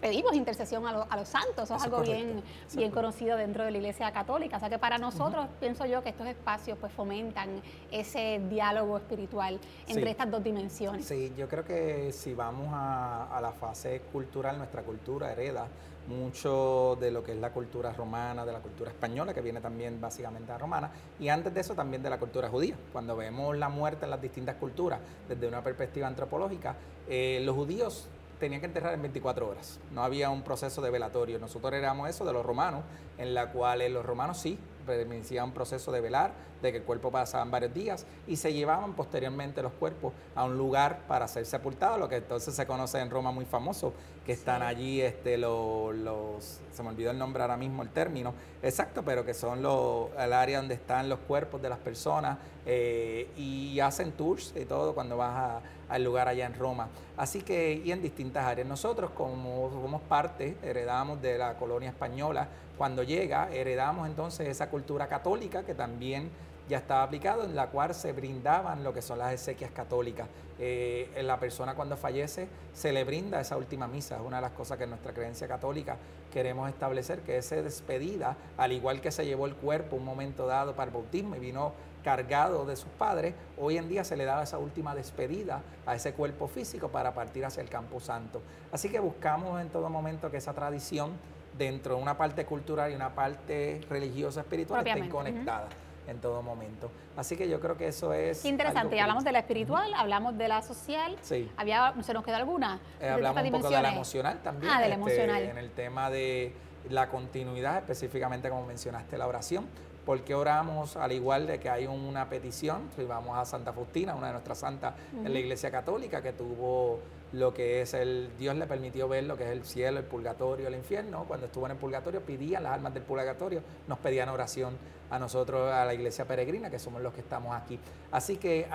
pedimos 0.00 0.34
intercesión 0.34 0.86
a, 0.86 1.16
los 1.16 1.28
santos, 1.28 1.64
eso, 1.64 1.76
es 1.76 1.82
algo 1.82 2.00
bien, 2.00 2.42
bien 2.74 2.90
conocido 2.90 3.36
dentro 3.36 3.64
de 3.64 3.70
la 3.70 3.78
Iglesia 3.78 4.10
Católica, 4.12 4.56
o 4.56 4.60
sea 4.60 4.68
que 4.68 4.78
para 4.78 4.98
nosotros 4.98 5.46
pienso 5.58 5.86
yo 5.86 6.02
que 6.02 6.10
estos 6.10 6.26
espacios 6.26 6.78
pues 6.78 6.92
fomentan 6.92 7.62
ese 7.90 8.40
diálogo 8.48 8.96
espiritual 8.96 9.60
entre 9.86 10.10
estas 10.10 10.30
dos 10.30 10.42
dimensiones. 10.42 11.06
Sí, 11.06 11.32
yo 11.36 11.48
creo 11.48 11.64
que 11.64 12.12
si 12.12 12.34
vamos 12.34 12.68
a, 12.72 13.36
a 13.36 13.40
la 13.40 13.52
fase 13.52 14.02
cultural, 14.12 14.58
nuestra 14.58 14.82
cultura 14.82 15.32
hereda 15.32 15.68
mucho 16.10 16.98
de 17.00 17.10
lo 17.10 17.22
que 17.22 17.32
es 17.32 17.38
la 17.38 17.52
cultura 17.52 17.92
romana, 17.92 18.44
de 18.44 18.52
la 18.52 18.58
cultura 18.58 18.90
española, 18.90 19.32
que 19.32 19.40
viene 19.40 19.60
también 19.60 20.00
básicamente 20.00 20.52
a 20.52 20.58
romana, 20.58 20.90
y 21.18 21.28
antes 21.28 21.54
de 21.54 21.60
eso 21.60 21.74
también 21.74 22.02
de 22.02 22.10
la 22.10 22.18
cultura 22.18 22.48
judía. 22.48 22.74
Cuando 22.92 23.16
vemos 23.16 23.56
la 23.56 23.68
muerte 23.68 24.04
en 24.04 24.10
las 24.10 24.20
distintas 24.20 24.56
culturas 24.56 25.00
desde 25.28 25.46
una 25.46 25.62
perspectiva 25.62 26.08
antropológica, 26.08 26.74
eh, 27.08 27.40
los 27.44 27.54
judíos 27.54 28.08
tenían 28.38 28.60
que 28.60 28.66
enterrar 28.66 28.94
en 28.94 29.02
24 29.02 29.48
horas. 29.48 29.78
No 29.92 30.02
había 30.02 30.30
un 30.30 30.42
proceso 30.42 30.82
de 30.82 30.90
velatorio. 30.90 31.38
Nosotros 31.38 31.72
éramos 31.74 32.08
eso 32.08 32.24
de 32.24 32.32
los 32.32 32.44
romanos, 32.44 32.82
en 33.18 33.34
la 33.34 33.52
cual 33.52 33.80
los 33.92 34.04
romanos 34.04 34.38
sí 34.38 34.58
iniciaban 34.88 35.50
un 35.50 35.54
proceso 35.54 35.92
de 35.92 36.00
velar, 36.00 36.32
de 36.62 36.72
que 36.72 36.78
el 36.78 36.84
cuerpo 36.84 37.10
pasaban 37.10 37.50
varios 37.50 37.72
días 37.72 38.06
y 38.26 38.36
se 38.36 38.52
llevaban 38.52 38.94
posteriormente 38.94 39.62
los 39.62 39.72
cuerpos 39.72 40.12
a 40.34 40.44
un 40.44 40.56
lugar 40.58 41.00
para 41.08 41.26
ser 41.28 41.46
sepultados, 41.46 41.98
lo 41.98 42.08
que 42.08 42.16
entonces 42.16 42.54
se 42.54 42.66
conoce 42.66 42.98
en 42.98 43.10
Roma 43.10 43.30
muy 43.30 43.44
famoso, 43.44 43.92
que 44.26 44.32
están 44.32 44.62
allí 44.62 45.00
este, 45.00 45.38
los, 45.38 46.60
se 46.72 46.82
me 46.82 46.90
olvidó 46.90 47.10
el 47.10 47.18
nombre 47.18 47.42
ahora 47.42 47.56
mismo, 47.56 47.82
el 47.82 47.88
término 47.88 48.34
exacto, 48.62 49.02
pero 49.04 49.24
que 49.24 49.34
son 49.34 49.62
los, 49.62 50.08
el 50.18 50.32
área 50.32 50.58
donde 50.58 50.74
están 50.74 51.08
los 51.08 51.18
cuerpos 51.20 51.62
de 51.62 51.68
las 51.68 51.78
personas 51.78 52.38
eh, 52.66 53.28
y 53.36 53.80
hacen 53.80 54.12
tours 54.12 54.54
y 54.56 54.64
todo 54.64 54.94
cuando 54.94 55.16
vas 55.16 55.36
a 55.36 55.60
al 55.90 56.04
lugar 56.04 56.28
allá 56.28 56.46
en 56.46 56.54
Roma. 56.54 56.88
Así 57.16 57.42
que, 57.42 57.82
y 57.84 57.92
en 57.92 58.00
distintas 58.00 58.46
áreas. 58.46 58.66
Nosotros, 58.66 59.10
como 59.10 59.68
somos 59.70 60.00
parte, 60.02 60.56
heredamos 60.62 61.20
de 61.20 61.36
la 61.36 61.56
colonia 61.56 61.90
española, 61.90 62.48
cuando 62.78 63.02
llega, 63.02 63.50
heredamos 63.52 64.08
entonces 64.08 64.48
esa 64.48 64.70
cultura 64.70 65.06
católica 65.06 65.64
que 65.64 65.74
también 65.74 66.30
ya 66.70 66.78
estaba 66.78 67.02
aplicado, 67.02 67.44
en 67.44 67.54
la 67.54 67.66
cual 67.66 67.94
se 67.94 68.12
brindaban 68.12 68.84
lo 68.84 68.94
que 68.94 69.02
son 69.02 69.18
las 69.18 69.32
exequias 69.32 69.72
católicas. 69.72 70.28
Eh, 70.58 71.10
la 71.22 71.38
persona 71.38 71.74
cuando 71.74 71.96
fallece 71.96 72.48
se 72.72 72.92
le 72.92 73.02
brinda 73.04 73.40
esa 73.40 73.56
última 73.56 73.88
misa, 73.88 74.16
es 74.16 74.22
una 74.22 74.36
de 74.36 74.42
las 74.42 74.52
cosas 74.52 74.78
que 74.78 74.84
en 74.84 74.90
nuestra 74.90 75.12
creencia 75.12 75.48
católica 75.48 75.96
queremos 76.32 76.68
establecer, 76.68 77.20
que 77.20 77.36
esa 77.38 77.56
despedida, 77.56 78.36
al 78.56 78.72
igual 78.72 79.00
que 79.00 79.10
se 79.10 79.26
llevó 79.26 79.46
el 79.46 79.56
cuerpo 79.56 79.96
un 79.96 80.04
momento 80.04 80.46
dado 80.46 80.76
para 80.76 80.90
el 80.90 80.94
bautismo 80.94 81.34
y 81.34 81.40
vino 81.40 81.72
cargado 82.04 82.64
de 82.64 82.76
sus 82.76 82.90
padres, 82.90 83.34
hoy 83.58 83.76
en 83.76 83.88
día 83.88 84.04
se 84.04 84.16
le 84.16 84.24
da 84.24 84.42
esa 84.42 84.58
última 84.58 84.94
despedida 84.94 85.62
a 85.86 85.96
ese 85.96 86.12
cuerpo 86.14 86.46
físico 86.46 86.88
para 86.88 87.12
partir 87.14 87.44
hacia 87.44 87.62
el 87.62 87.68
campo 87.68 87.98
santo. 87.98 88.40
Así 88.70 88.88
que 88.88 89.00
buscamos 89.00 89.60
en 89.60 89.70
todo 89.70 89.90
momento 89.90 90.30
que 90.30 90.36
esa 90.36 90.54
tradición 90.54 91.12
dentro 91.58 91.96
de 91.96 92.02
una 92.02 92.16
parte 92.16 92.46
cultural 92.46 92.92
y 92.92 92.94
una 92.94 93.14
parte 93.14 93.80
religiosa 93.90 94.40
espiritual 94.40 94.86
estén 94.86 95.08
conectadas. 95.08 95.68
En 96.10 96.20
todo 96.20 96.42
momento. 96.42 96.90
Así 97.16 97.36
que 97.36 97.48
yo 97.48 97.60
creo 97.60 97.76
que 97.76 97.88
eso 97.88 98.12
es... 98.12 98.44
interesante, 98.44 98.96
ya 98.96 99.02
hablamos 99.02 99.24
de 99.24 99.32
la 99.32 99.38
espiritual, 99.38 99.92
hablamos 99.94 100.36
de 100.36 100.48
la 100.48 100.62
social, 100.62 101.16
sí. 101.22 101.50
Había, 101.56 101.94
¿se 102.02 102.12
nos 102.12 102.24
quedó 102.24 102.36
alguna? 102.36 102.80
Eh, 103.00 103.08
hablamos 103.08 103.42
un 103.42 103.50
poco 103.52 103.70
de 103.70 103.82
la 103.82 103.92
emocional 103.92 104.40
también. 104.42 104.72
Ah, 104.72 104.80
de 104.80 104.88
la 104.88 104.96
este, 104.96 105.12
emocional. 105.12 105.42
En 105.42 105.58
el 105.58 105.70
tema 105.70 106.10
de 106.10 106.54
la 106.88 107.08
continuidad, 107.08 107.78
específicamente 107.78 108.48
como 108.48 108.66
mencionaste 108.66 109.16
la 109.18 109.26
oración, 109.26 109.66
porque 110.04 110.34
oramos 110.34 110.96
al 110.96 111.12
igual 111.12 111.46
de 111.46 111.60
que 111.60 111.70
hay 111.70 111.86
una 111.86 112.28
petición, 112.28 112.90
si 112.96 113.04
vamos 113.04 113.38
a 113.38 113.44
Santa 113.44 113.72
Faustina, 113.72 114.14
una 114.14 114.28
de 114.28 114.32
nuestras 114.32 114.58
santas 114.58 114.94
en 115.12 115.32
la 115.32 115.38
Iglesia 115.38 115.70
Católica, 115.70 116.22
que 116.22 116.32
tuvo 116.32 117.00
lo 117.32 117.54
que 117.54 117.80
es 117.80 117.94
el, 117.94 118.30
Dios 118.38 118.56
le 118.56 118.66
permitió 118.66 119.08
ver 119.08 119.24
lo 119.24 119.36
que 119.36 119.44
es 119.44 119.50
el 119.50 119.64
cielo, 119.64 119.98
el 119.98 120.04
purgatorio, 120.04 120.68
el 120.68 120.74
infierno. 120.74 121.24
Cuando 121.28 121.46
estuvo 121.46 121.66
en 121.66 121.72
el 121.72 121.78
purgatorio, 121.78 122.20
pedían 122.20 122.64
las 122.64 122.72
almas 122.72 122.92
del 122.92 123.04
purgatorio, 123.04 123.62
nos 123.86 123.98
pedían 123.98 124.28
oración 124.28 124.76
a 125.10 125.18
nosotros, 125.18 125.72
a 125.72 125.84
la 125.84 125.94
iglesia 125.94 126.24
peregrina, 126.24 126.70
que 126.70 126.78
somos 126.78 127.02
los 127.02 127.12
que 127.12 127.20
estamos 127.20 127.54
aquí. 127.54 127.78
Así 128.10 128.36
que, 128.36 128.66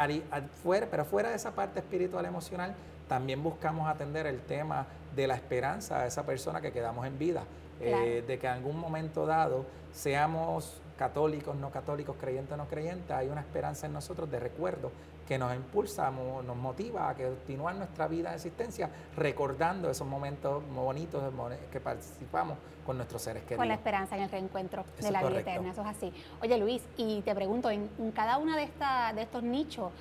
fuera, 0.63 0.87
pero 0.89 1.05
fuera 1.05 1.29
de 1.29 1.35
esa 1.35 1.51
parte 1.51 1.79
espiritual 1.79 2.25
emocional, 2.25 2.73
también 3.07 3.43
buscamos 3.43 3.87
atender 3.87 4.25
el 4.25 4.39
tema 4.41 4.87
de 5.15 5.27
la 5.27 5.35
esperanza 5.35 6.01
a 6.01 6.07
esa 6.07 6.25
persona 6.25 6.61
que 6.61 6.71
quedamos 6.71 7.05
en 7.05 7.17
vida, 7.19 7.43
eh, 7.79 8.23
de 8.25 8.39
que 8.39 8.47
en 8.47 8.53
algún 8.53 8.79
momento 8.79 9.25
dado 9.25 9.65
seamos 9.93 10.81
católicos, 10.97 11.55
no 11.55 11.71
católicos, 11.71 12.15
creyentes, 12.19 12.53
o 12.53 12.57
no 12.57 12.67
creyentes, 12.67 13.11
hay 13.11 13.27
una 13.27 13.41
esperanza 13.41 13.85
en 13.85 13.93
nosotros 13.93 14.31
de 14.31 14.39
recuerdo 14.39 14.91
que 15.27 15.37
nos 15.37 15.55
impulsa, 15.55 16.11
nos 16.11 16.55
motiva 16.55 17.09
a 17.09 17.15
continuar 17.15 17.75
nuestra 17.75 18.07
vida 18.07 18.29
de 18.29 18.35
existencia 18.35 18.89
recordando 19.17 19.89
esos 19.89 20.07
momentos 20.07 20.63
bonitos 20.73 21.23
que 21.71 21.79
participamos 21.79 22.57
con 22.85 22.97
nuestros 22.97 23.23
seres 23.23 23.43
queridos. 23.43 23.59
Con 23.59 23.67
la 23.67 23.73
esperanza 23.73 24.15
en 24.15 24.23
el 24.23 24.29
reencuentro 24.29 24.85
de 25.01 25.11
la 25.11 25.23
vida 25.23 25.39
eterna, 25.39 25.71
eso 25.71 25.81
es 25.81 25.87
así. 25.87 26.13
Oye 26.41 26.57
Luis, 26.57 26.83
y 26.97 27.21
te 27.21 27.33
pregunto, 27.33 27.71
en, 27.71 27.89
cada 28.13 28.37
una 28.37 28.55
de, 28.55 28.63
esta, 28.63 29.13
de 29.13 29.23
estos 29.23 29.43
nichos, 29.43 29.91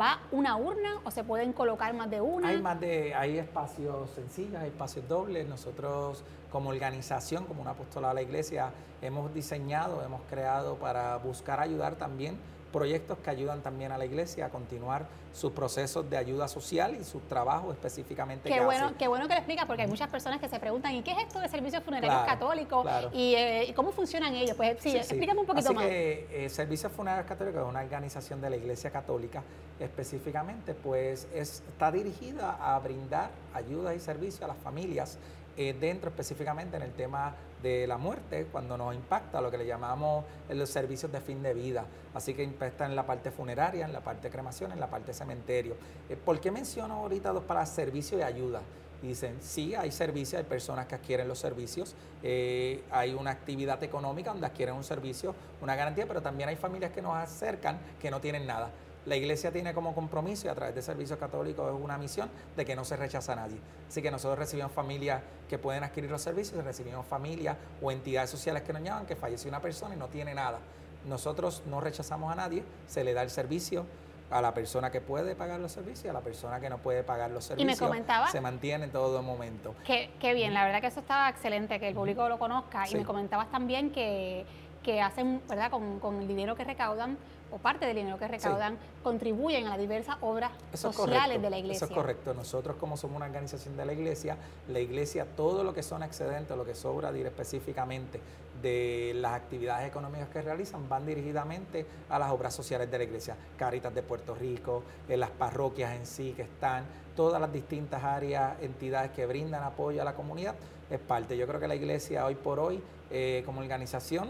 ¿Va 0.00 0.18
una 0.32 0.56
urna 0.56 1.00
o 1.04 1.10
se 1.12 1.22
pueden 1.22 1.52
colocar 1.52 1.94
más 1.94 2.10
de 2.10 2.20
una? 2.20 2.48
Hay 2.48 2.60
más 2.60 2.80
de, 2.80 3.14
hay 3.14 3.38
espacios 3.38 4.10
sencillos, 4.10 4.56
hay 4.56 4.68
espacios 4.68 5.06
dobles. 5.06 5.46
Nosotros 5.46 6.24
como 6.50 6.70
organización, 6.70 7.44
como 7.44 7.62
una 7.62 7.72
apostolada 7.72 8.12
de 8.12 8.22
la 8.22 8.22
iglesia, 8.22 8.72
hemos 9.02 9.32
diseñado, 9.32 10.02
hemos 10.02 10.22
creado 10.28 10.76
para 10.76 11.16
buscar 11.18 11.60
ayudar 11.60 11.94
también 11.94 12.38
proyectos 12.74 13.18
que 13.18 13.30
ayudan 13.30 13.62
también 13.62 13.92
a 13.92 13.98
la 13.98 14.04
iglesia 14.04 14.46
a 14.46 14.48
continuar 14.48 15.06
sus 15.32 15.52
procesos 15.52 16.10
de 16.10 16.16
ayuda 16.16 16.48
social 16.48 16.96
y 17.00 17.04
su 17.04 17.20
trabajo 17.20 17.70
específicamente. 17.70 18.48
Qué 18.50 18.60
bueno, 18.60 18.94
qué 18.98 19.06
bueno 19.06 19.28
que 19.28 19.34
lo 19.34 19.38
explica, 19.38 19.64
porque 19.64 19.82
hay 19.82 19.88
muchas 19.88 20.08
personas 20.08 20.40
que 20.40 20.48
se 20.48 20.58
preguntan, 20.58 20.92
¿y 20.92 21.02
qué 21.02 21.12
es 21.12 21.18
esto 21.18 21.38
de 21.38 21.48
servicios 21.48 21.84
funerarios 21.84 22.26
católicos? 22.26 22.84
Eh, 23.12 23.66
¿Y 23.68 23.72
cómo 23.74 23.92
funcionan 23.92 24.34
ellos? 24.34 24.56
Pues 24.56 24.78
sí, 24.80 24.96
explícame 24.96 25.38
un 25.38 25.46
poquito 25.46 25.68
Así 25.68 25.74
más. 25.76 25.86
Que, 25.86 26.26
eh, 26.32 26.48
Servicios 26.48 26.90
Funerarios 26.90 27.28
Católicos 27.28 27.62
es 27.62 27.68
una 27.68 27.80
organización 27.80 28.40
de 28.40 28.50
la 28.50 28.56
Iglesia 28.56 28.90
Católica 28.90 29.44
específicamente, 29.78 30.74
pues 30.74 31.28
está 31.32 31.92
dirigida 31.92 32.58
a 32.60 32.76
brindar 32.80 33.30
ayuda 33.54 33.94
y 33.94 34.00
servicio 34.00 34.44
a 34.46 34.48
las 34.48 34.58
familias 34.58 35.18
eh, 35.56 35.74
dentro 35.78 36.10
específicamente 36.10 36.76
en 36.76 36.82
el 36.82 36.92
tema 36.92 37.34
de 37.62 37.86
la 37.86 37.96
muerte, 37.96 38.46
cuando 38.52 38.76
nos 38.76 38.94
impacta 38.94 39.40
lo 39.40 39.50
que 39.50 39.58
le 39.58 39.66
llamamos 39.66 40.24
los 40.50 40.68
servicios 40.68 41.10
de 41.10 41.20
fin 41.20 41.42
de 41.42 41.54
vida. 41.54 41.86
Así 42.12 42.34
que 42.34 42.42
impacta 42.42 42.86
en 42.86 42.94
la 42.94 43.06
parte 43.06 43.30
funeraria, 43.30 43.84
en 43.84 43.92
la 43.92 44.00
parte 44.00 44.28
de 44.28 44.30
cremación, 44.30 44.72
en 44.72 44.80
la 44.80 44.88
parte 44.88 45.14
cementerio. 45.14 45.74
Eh, 46.08 46.16
¿Por 46.16 46.40
qué 46.40 46.50
menciono 46.50 46.94
ahorita 46.94 47.32
dos 47.32 47.44
para 47.44 47.64
servicio 47.66 48.18
y 48.18 48.22
ayuda? 48.22 48.60
Dicen, 49.02 49.36
sí, 49.40 49.74
hay 49.74 49.92
servicios, 49.92 50.38
hay 50.38 50.48
personas 50.48 50.86
que 50.86 50.94
adquieren 50.94 51.28
los 51.28 51.38
servicios, 51.38 51.94
eh, 52.22 52.82
hay 52.90 53.12
una 53.12 53.32
actividad 53.32 53.82
económica 53.82 54.30
donde 54.30 54.46
adquieren 54.46 54.74
un 54.74 54.84
servicio, 54.84 55.34
una 55.60 55.76
garantía, 55.76 56.06
pero 56.06 56.22
también 56.22 56.48
hay 56.48 56.56
familias 56.56 56.90
que 56.90 57.02
nos 57.02 57.14
acercan 57.14 57.78
que 58.00 58.10
no 58.10 58.20
tienen 58.20 58.46
nada. 58.46 58.70
La 59.06 59.16
iglesia 59.16 59.52
tiene 59.52 59.74
como 59.74 59.94
compromiso 59.94 60.46
y 60.46 60.50
a 60.50 60.54
través 60.54 60.74
de 60.74 60.80
servicios 60.80 61.18
católicos 61.18 61.74
es 61.74 61.80
una 61.80 61.98
misión 61.98 62.30
de 62.56 62.64
que 62.64 62.74
no 62.74 62.84
se 62.84 62.96
rechaza 62.96 63.34
a 63.34 63.36
nadie. 63.36 63.58
Así 63.88 64.00
que 64.00 64.10
nosotros 64.10 64.38
recibimos 64.38 64.72
familias 64.72 65.20
que 65.48 65.58
pueden 65.58 65.84
adquirir 65.84 66.10
los 66.10 66.22
servicios, 66.22 66.64
recibimos 66.64 67.06
familias 67.06 67.56
o 67.82 67.90
entidades 67.90 68.30
sociales 68.30 68.62
que 68.62 68.72
nos 68.72 68.82
llaman 68.82 69.04
que 69.04 69.14
falleció 69.14 69.48
una 69.50 69.60
persona 69.60 69.94
y 69.94 69.98
no 69.98 70.08
tiene 70.08 70.34
nada. 70.34 70.58
Nosotros 71.06 71.62
no 71.66 71.80
rechazamos 71.80 72.32
a 72.32 72.34
nadie, 72.34 72.64
se 72.86 73.04
le 73.04 73.12
da 73.12 73.22
el 73.22 73.30
servicio 73.30 73.84
a 74.30 74.40
la 74.40 74.54
persona 74.54 74.90
que 74.90 75.00
puede 75.00 75.36
pagar 75.36 75.60
los 75.60 75.72
servicios, 75.72 76.10
a 76.10 76.12
la 76.12 76.22
persona 76.22 76.58
que 76.58 76.70
no 76.70 76.78
puede 76.78 77.02
pagar 77.04 77.30
los 77.30 77.44
servicios. 77.44 77.78
Y 77.78 77.80
me 77.80 77.86
comentaba. 77.86 78.28
Se 78.28 78.40
mantiene 78.40 78.84
en 78.84 78.90
todo 78.90 79.22
momento. 79.22 79.74
Qué, 79.84 80.10
qué 80.18 80.32
bien, 80.32 80.54
la 80.54 80.64
verdad 80.64 80.80
que 80.80 80.86
eso 80.86 81.00
estaba 81.00 81.28
excelente, 81.28 81.78
que 81.78 81.88
el 81.88 81.94
público 81.94 82.28
lo 82.28 82.38
conozca. 82.38 82.88
Y 82.88 82.94
me 82.94 83.04
comentabas 83.04 83.50
también 83.50 83.90
que 83.90 84.46
que 84.84 85.00
hacen, 85.00 85.40
¿verdad?, 85.48 85.70
con, 85.70 85.98
con 85.98 86.20
el 86.20 86.28
dinero 86.28 86.54
que 86.54 86.64
recaudan 86.64 87.16
o 87.54 87.58
parte 87.58 87.86
del 87.86 87.96
dinero 87.96 88.18
que 88.18 88.26
recaudan 88.26 88.76
contribuyen 89.02 89.66
a 89.66 89.70
las 89.70 89.78
diversas 89.78 90.16
obras 90.22 90.50
sociales 90.72 91.40
de 91.40 91.50
la 91.50 91.58
iglesia. 91.58 91.84
Eso 91.84 91.86
es 91.86 91.92
correcto. 91.92 92.34
Nosotros 92.34 92.76
como 92.76 92.96
somos 92.96 93.16
una 93.16 93.26
organización 93.26 93.76
de 93.76 93.86
la 93.86 93.92
iglesia, 93.92 94.36
la 94.68 94.80
iglesia 94.80 95.24
todo 95.36 95.62
lo 95.62 95.72
que 95.72 95.84
son 95.84 96.02
excedentes, 96.02 96.56
lo 96.56 96.64
que 96.64 96.74
sobra 96.74 97.12
dir 97.12 97.26
específicamente 97.26 98.20
de 98.60 99.12
las 99.14 99.34
actividades 99.34 99.86
económicas 99.86 100.28
que 100.30 100.42
realizan 100.42 100.88
van 100.88 101.06
dirigidamente 101.06 101.86
a 102.08 102.18
las 102.18 102.32
obras 102.32 102.54
sociales 102.54 102.90
de 102.90 102.98
la 102.98 103.04
iglesia. 103.04 103.36
Caritas 103.56 103.94
de 103.94 104.02
Puerto 104.02 104.34
Rico, 104.34 104.82
en 105.08 105.20
las 105.20 105.30
parroquias 105.30 105.94
en 105.94 106.06
sí 106.06 106.32
que 106.32 106.42
están, 106.42 106.84
todas 107.14 107.40
las 107.40 107.52
distintas 107.52 108.02
áreas, 108.02 108.60
entidades 108.62 109.12
que 109.12 109.26
brindan 109.26 109.62
apoyo 109.62 110.02
a 110.02 110.04
la 110.04 110.14
comunidad, 110.14 110.56
es 110.90 110.98
parte. 110.98 111.36
Yo 111.36 111.46
creo 111.46 111.60
que 111.60 111.68
la 111.68 111.76
iglesia 111.76 112.24
hoy 112.24 112.34
por 112.34 112.58
hoy, 112.58 112.82
eh, 113.10 113.42
como 113.46 113.60
organización, 113.60 114.28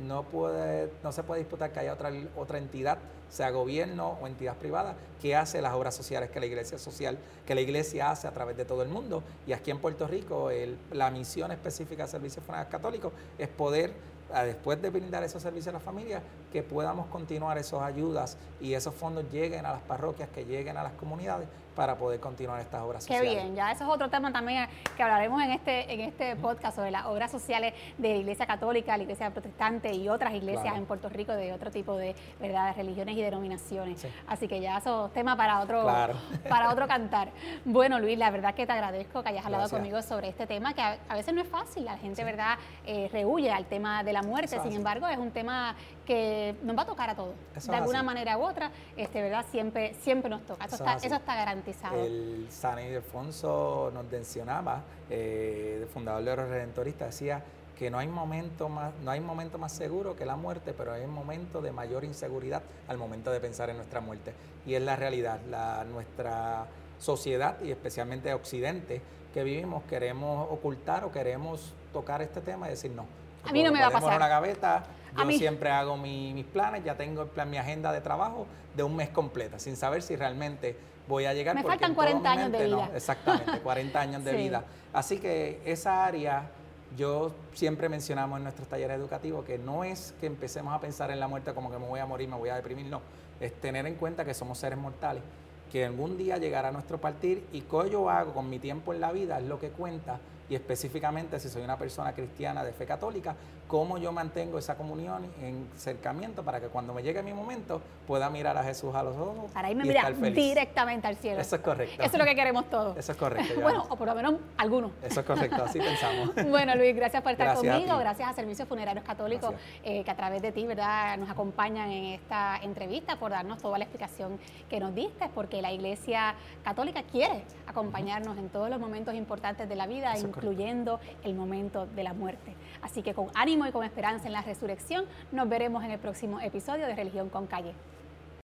no, 0.00 0.24
puede, 0.24 0.90
no 1.02 1.12
se 1.12 1.22
puede 1.22 1.40
disputar 1.40 1.72
que 1.72 1.80
haya 1.80 1.92
otra, 1.92 2.10
otra 2.36 2.58
entidad, 2.58 2.98
sea 3.28 3.50
gobierno 3.50 4.18
o 4.20 4.26
entidad 4.26 4.56
privada, 4.56 4.94
que 5.20 5.34
hace 5.36 5.62
las 5.62 5.74
obras 5.74 5.94
sociales 5.94 6.30
que 6.30 6.40
la 6.40 6.46
iglesia 6.46 6.78
social, 6.78 7.18
que 7.46 7.54
la 7.54 7.60
iglesia 7.60 8.10
hace 8.10 8.28
a 8.28 8.32
través 8.32 8.56
de 8.56 8.64
todo 8.64 8.82
el 8.82 8.88
mundo. 8.88 9.22
Y 9.46 9.52
aquí 9.52 9.70
en 9.70 9.78
Puerto 9.78 10.06
Rico, 10.06 10.50
la 10.90 11.10
misión 11.10 11.50
específica 11.50 12.04
de 12.04 12.10
Servicios 12.10 12.44
Funerarios 12.44 12.70
Católicos 12.70 13.12
es 13.38 13.48
poder 13.48 13.92
después 14.40 14.80
de 14.80 14.88
brindar 14.88 15.22
esos 15.22 15.42
servicios 15.42 15.68
a 15.68 15.72
las 15.72 15.82
familias, 15.82 16.22
que 16.52 16.62
podamos 16.62 17.06
continuar 17.08 17.58
esas 17.58 17.82
ayudas 17.82 18.38
y 18.60 18.74
esos 18.74 18.94
fondos 18.94 19.24
lleguen 19.30 19.66
a 19.66 19.72
las 19.72 19.82
parroquias, 19.82 20.28
que 20.30 20.44
lleguen 20.44 20.76
a 20.78 20.82
las 20.82 20.92
comunidades 20.92 21.48
para 21.74 21.96
poder 21.96 22.20
continuar 22.20 22.60
estas 22.60 22.82
obras 22.82 23.02
sociales. 23.02 23.28
Qué 23.28 23.40
bien, 23.40 23.54
ya 23.54 23.72
eso 23.72 23.84
es 23.84 23.90
otro 23.90 24.08
tema 24.10 24.32
también 24.32 24.68
que 24.96 25.02
hablaremos 25.02 25.42
en 25.42 25.52
este, 25.52 25.92
en 25.92 26.00
este 26.00 26.36
podcast 26.36 26.76
sobre 26.76 26.90
las 26.90 27.06
obras 27.06 27.30
sociales 27.30 27.74
de 27.98 28.08
la 28.10 28.16
Iglesia 28.16 28.46
Católica, 28.46 28.96
la 28.96 29.02
Iglesia 29.02 29.30
Protestante 29.30 29.92
y 29.94 30.08
otras 30.08 30.34
iglesias 30.34 30.76
en 30.76 30.84
Puerto 30.86 31.08
Rico 31.08 31.32
de 31.32 31.52
otro 31.52 31.70
tipo 31.70 31.96
de, 31.96 32.14
¿verdad? 32.40 32.74
religiones 32.76 33.16
y 33.16 33.22
denominaciones. 33.22 34.06
Así 34.26 34.48
que 34.48 34.60
ya 34.60 34.78
eso 34.78 35.06
es 35.06 35.12
tema 35.12 35.36
para 35.36 35.60
otro, 35.60 35.84
para 36.48 36.70
otro 36.70 36.86
cantar. 36.86 37.30
Bueno, 37.64 37.98
Luis, 37.98 38.18
la 38.18 38.30
verdad 38.30 38.54
que 38.54 38.66
te 38.66 38.72
agradezco 38.72 39.22
que 39.22 39.30
hayas 39.30 39.46
hablado 39.46 39.68
conmigo 39.68 40.02
sobre 40.02 40.28
este 40.28 40.46
tema, 40.46 40.74
que 40.74 40.82
a, 40.82 41.14
veces 41.14 41.34
no 41.34 41.40
es 41.40 41.48
fácil, 41.48 41.84
la 41.84 41.96
gente, 41.96 42.24
¿verdad?, 42.24 42.58
eh, 42.84 43.08
rehuye 43.12 43.50
al 43.50 43.66
tema 43.66 44.04
de 44.04 44.12
la 44.12 44.22
muerte, 44.22 44.60
sin 44.60 44.72
embargo, 44.72 45.06
es 45.08 45.18
un 45.18 45.30
tema 45.30 45.74
que 46.04 46.56
nos 46.62 46.76
va 46.76 46.82
a 46.82 46.86
tocar 46.86 47.10
a 47.10 47.14
todos, 47.14 47.34
de 47.64 47.76
alguna 47.76 48.02
manera 48.02 48.36
u 48.36 48.42
otra, 48.42 48.70
este, 48.96 49.22
¿verdad? 49.22 49.44
Siempre, 49.50 49.94
siempre 49.94 50.28
nos 50.28 50.42
toca, 50.42 50.64
eso, 50.64 50.76
está, 50.76 50.94
eso 50.94 51.14
está 51.14 51.36
garantizado. 51.36 51.61
El 51.94 52.46
San 52.50 52.78
Ildefonso 52.78 53.90
nos 53.94 54.04
mencionaba, 54.10 54.82
eh, 55.08 55.78
el 55.82 55.88
fundador 55.88 56.24
de 56.24 56.36
los 56.36 56.48
Redentoristas, 56.48 57.10
decía 57.10 57.42
que 57.78 57.90
no 57.90 57.98
hay 57.98 58.08
momento 58.08 58.68
más, 58.68 58.92
no 59.02 59.10
hay 59.10 59.20
momento 59.20 59.58
más 59.58 59.72
seguro 59.72 60.14
que 60.16 60.24
la 60.24 60.36
muerte, 60.36 60.72
pero 60.72 60.92
hay 60.92 61.04
un 61.04 61.12
momento 61.12 61.60
de 61.60 61.72
mayor 61.72 62.04
inseguridad 62.04 62.62
al 62.88 62.98
momento 62.98 63.30
de 63.30 63.40
pensar 63.40 63.70
en 63.70 63.76
nuestra 63.76 64.00
muerte. 64.00 64.34
Y 64.66 64.74
es 64.74 64.82
la 64.82 64.96
realidad, 64.96 65.40
la, 65.50 65.84
nuestra 65.84 66.66
sociedad 66.98 67.60
y 67.62 67.70
especialmente 67.70 68.32
Occidente 68.34 69.02
que 69.34 69.42
vivimos, 69.42 69.82
queremos 69.84 70.46
ocultar 70.50 71.04
o 71.04 71.10
queremos 71.10 71.72
tocar 71.92 72.22
este 72.22 72.40
tema 72.40 72.68
y 72.68 72.70
decir 72.70 72.92
no. 72.92 73.06
A 73.44 73.52
mí 73.52 73.62
no 73.62 73.72
me 73.72 73.80
va 73.80 73.88
a 73.88 73.90
pasar. 73.90 74.16
una 74.16 74.28
gaveta, 74.28 74.84
yo 75.16 75.30
siempre 75.32 75.70
hago 75.70 75.96
mis 75.96 76.44
planes, 76.46 76.84
ya 76.84 76.96
tengo 76.96 77.22
el 77.22 77.28
plan, 77.28 77.50
mi 77.50 77.56
agenda 77.56 77.92
de 77.92 78.00
trabajo 78.00 78.46
de 78.76 78.82
un 78.82 78.94
mes 78.94 79.08
completa, 79.08 79.58
sin 79.58 79.76
saber 79.76 80.02
si 80.02 80.14
realmente 80.16 80.76
voy 81.08 81.24
a 81.24 81.34
llegar. 81.34 81.54
Me 81.54 81.62
faltan 81.62 81.94
40 81.94 82.30
años 82.30 82.52
de 82.52 82.64
vida. 82.64 82.90
exactamente, 82.94 83.60
40 83.60 84.00
años 84.00 84.24
de 84.24 84.32
vida. 84.36 84.64
Así 84.92 85.18
que 85.18 85.60
esa 85.64 86.04
área, 86.04 86.50
yo 86.96 87.32
siempre 87.54 87.88
mencionamos 87.88 88.36
en 88.38 88.44
nuestros 88.44 88.68
talleres 88.68 88.98
educativos 88.98 89.44
que 89.44 89.58
no 89.58 89.84
es 89.84 90.14
que 90.20 90.26
empecemos 90.26 90.74
a 90.74 90.80
pensar 90.80 91.10
en 91.10 91.20
la 91.20 91.28
muerte 91.28 91.52
como 91.54 91.70
que 91.70 91.78
me 91.78 91.86
voy 91.86 92.00
a 92.00 92.06
morir, 92.06 92.28
me 92.28 92.36
voy 92.36 92.50
a 92.50 92.56
deprimir, 92.56 92.86
no. 92.86 93.00
Es 93.40 93.52
tener 93.60 93.86
en 93.86 93.94
cuenta 93.94 94.24
que 94.24 94.34
somos 94.34 94.58
seres 94.58 94.78
mortales, 94.78 95.22
que 95.70 95.84
algún 95.84 96.18
día 96.18 96.36
llegará 96.36 96.70
nuestro 96.70 96.98
partir 96.98 97.46
y 97.52 97.62
que 97.62 97.90
yo 97.90 98.10
hago 98.10 98.34
con 98.34 98.48
mi 98.50 98.58
tiempo 98.58 98.92
en 98.92 99.00
la 99.00 99.10
vida 99.10 99.38
es 99.38 99.44
lo 99.46 99.58
que 99.58 99.70
cuenta 99.70 100.20
y 100.52 100.54
específicamente 100.54 101.40
si 101.40 101.48
soy 101.48 101.62
una 101.62 101.78
persona 101.78 102.12
cristiana 102.12 102.62
de 102.62 102.74
fe 102.74 102.84
católica, 102.84 103.34
cómo 103.66 103.96
yo 103.96 104.12
mantengo 104.12 104.58
esa 104.58 104.76
comunión 104.76 105.24
en 105.40 105.66
acercamiento 105.74 106.42
para 106.42 106.60
que 106.60 106.66
cuando 106.66 106.92
me 106.92 107.02
llegue 107.02 107.22
mi 107.22 107.32
momento 107.32 107.80
pueda 108.06 108.28
mirar 108.28 108.58
a 108.58 108.62
Jesús 108.62 108.94
a 108.94 109.02
los 109.02 109.16
ojos. 109.16 109.50
Para 109.50 109.70
irme 109.70 109.84
mirar 109.84 110.14
directamente 110.14 111.06
al 111.06 111.16
cielo. 111.16 111.40
Eso 111.40 111.56
es 111.56 111.62
correcto. 111.62 112.02
Eso 112.02 112.12
es 112.12 112.18
lo 112.18 112.26
que 112.26 112.34
queremos 112.34 112.68
todos. 112.68 112.98
Eso 112.98 113.12
es 113.12 113.18
correcto. 113.18 113.60
bueno, 113.62 113.86
o 113.88 113.96
por 113.96 114.08
lo 114.08 114.14
menos 114.14 114.34
algunos. 114.58 114.90
Eso 115.02 115.20
es 115.20 115.26
correcto, 115.26 115.64
así 115.64 115.78
pensamos. 115.80 116.34
bueno, 116.50 116.74
Luis, 116.74 116.94
gracias 116.94 117.22
por 117.22 117.32
estar 117.32 117.56
conmigo, 117.56 117.96
gracias 117.96 118.28
a 118.28 118.34
Servicios 118.34 118.68
Funerarios 118.68 119.06
Católicos 119.06 119.54
eh, 119.82 120.04
que 120.04 120.10
a 120.10 120.16
través 120.16 120.42
de 120.42 120.52
ti, 120.52 120.66
¿verdad?, 120.66 121.16
nos 121.16 121.30
acompañan 121.30 121.90
en 121.90 122.04
esta 122.12 122.58
entrevista 122.58 123.16
por 123.16 123.30
darnos 123.30 123.62
toda 123.62 123.78
la 123.78 123.84
explicación 123.84 124.38
que 124.68 124.80
nos 124.80 124.94
diste, 124.94 125.30
porque 125.34 125.62
la 125.62 125.72
Iglesia 125.72 126.34
Católica 126.62 127.04
quiere 127.04 127.44
acompañarnos 127.66 128.36
en 128.36 128.50
todos 128.50 128.68
los 128.68 128.78
momentos 128.78 129.14
importantes 129.14 129.66
de 129.66 129.76
la 129.76 129.86
vida, 129.86 130.14
incluyendo 130.42 130.98
el 131.22 131.34
momento 131.34 131.86
de 131.86 132.02
la 132.02 132.14
muerte. 132.14 132.54
Así 132.82 133.02
que 133.02 133.14
con 133.14 133.28
ánimo 133.34 133.66
y 133.66 133.70
con 133.70 133.84
esperanza 133.84 134.26
en 134.26 134.32
la 134.32 134.42
resurrección, 134.42 135.04
nos 135.30 135.48
veremos 135.48 135.84
en 135.84 135.92
el 135.92 136.00
próximo 136.00 136.40
episodio 136.40 136.86
de 136.86 136.96
Religión 136.96 137.28
con 137.28 137.46
Calle. 137.46 137.74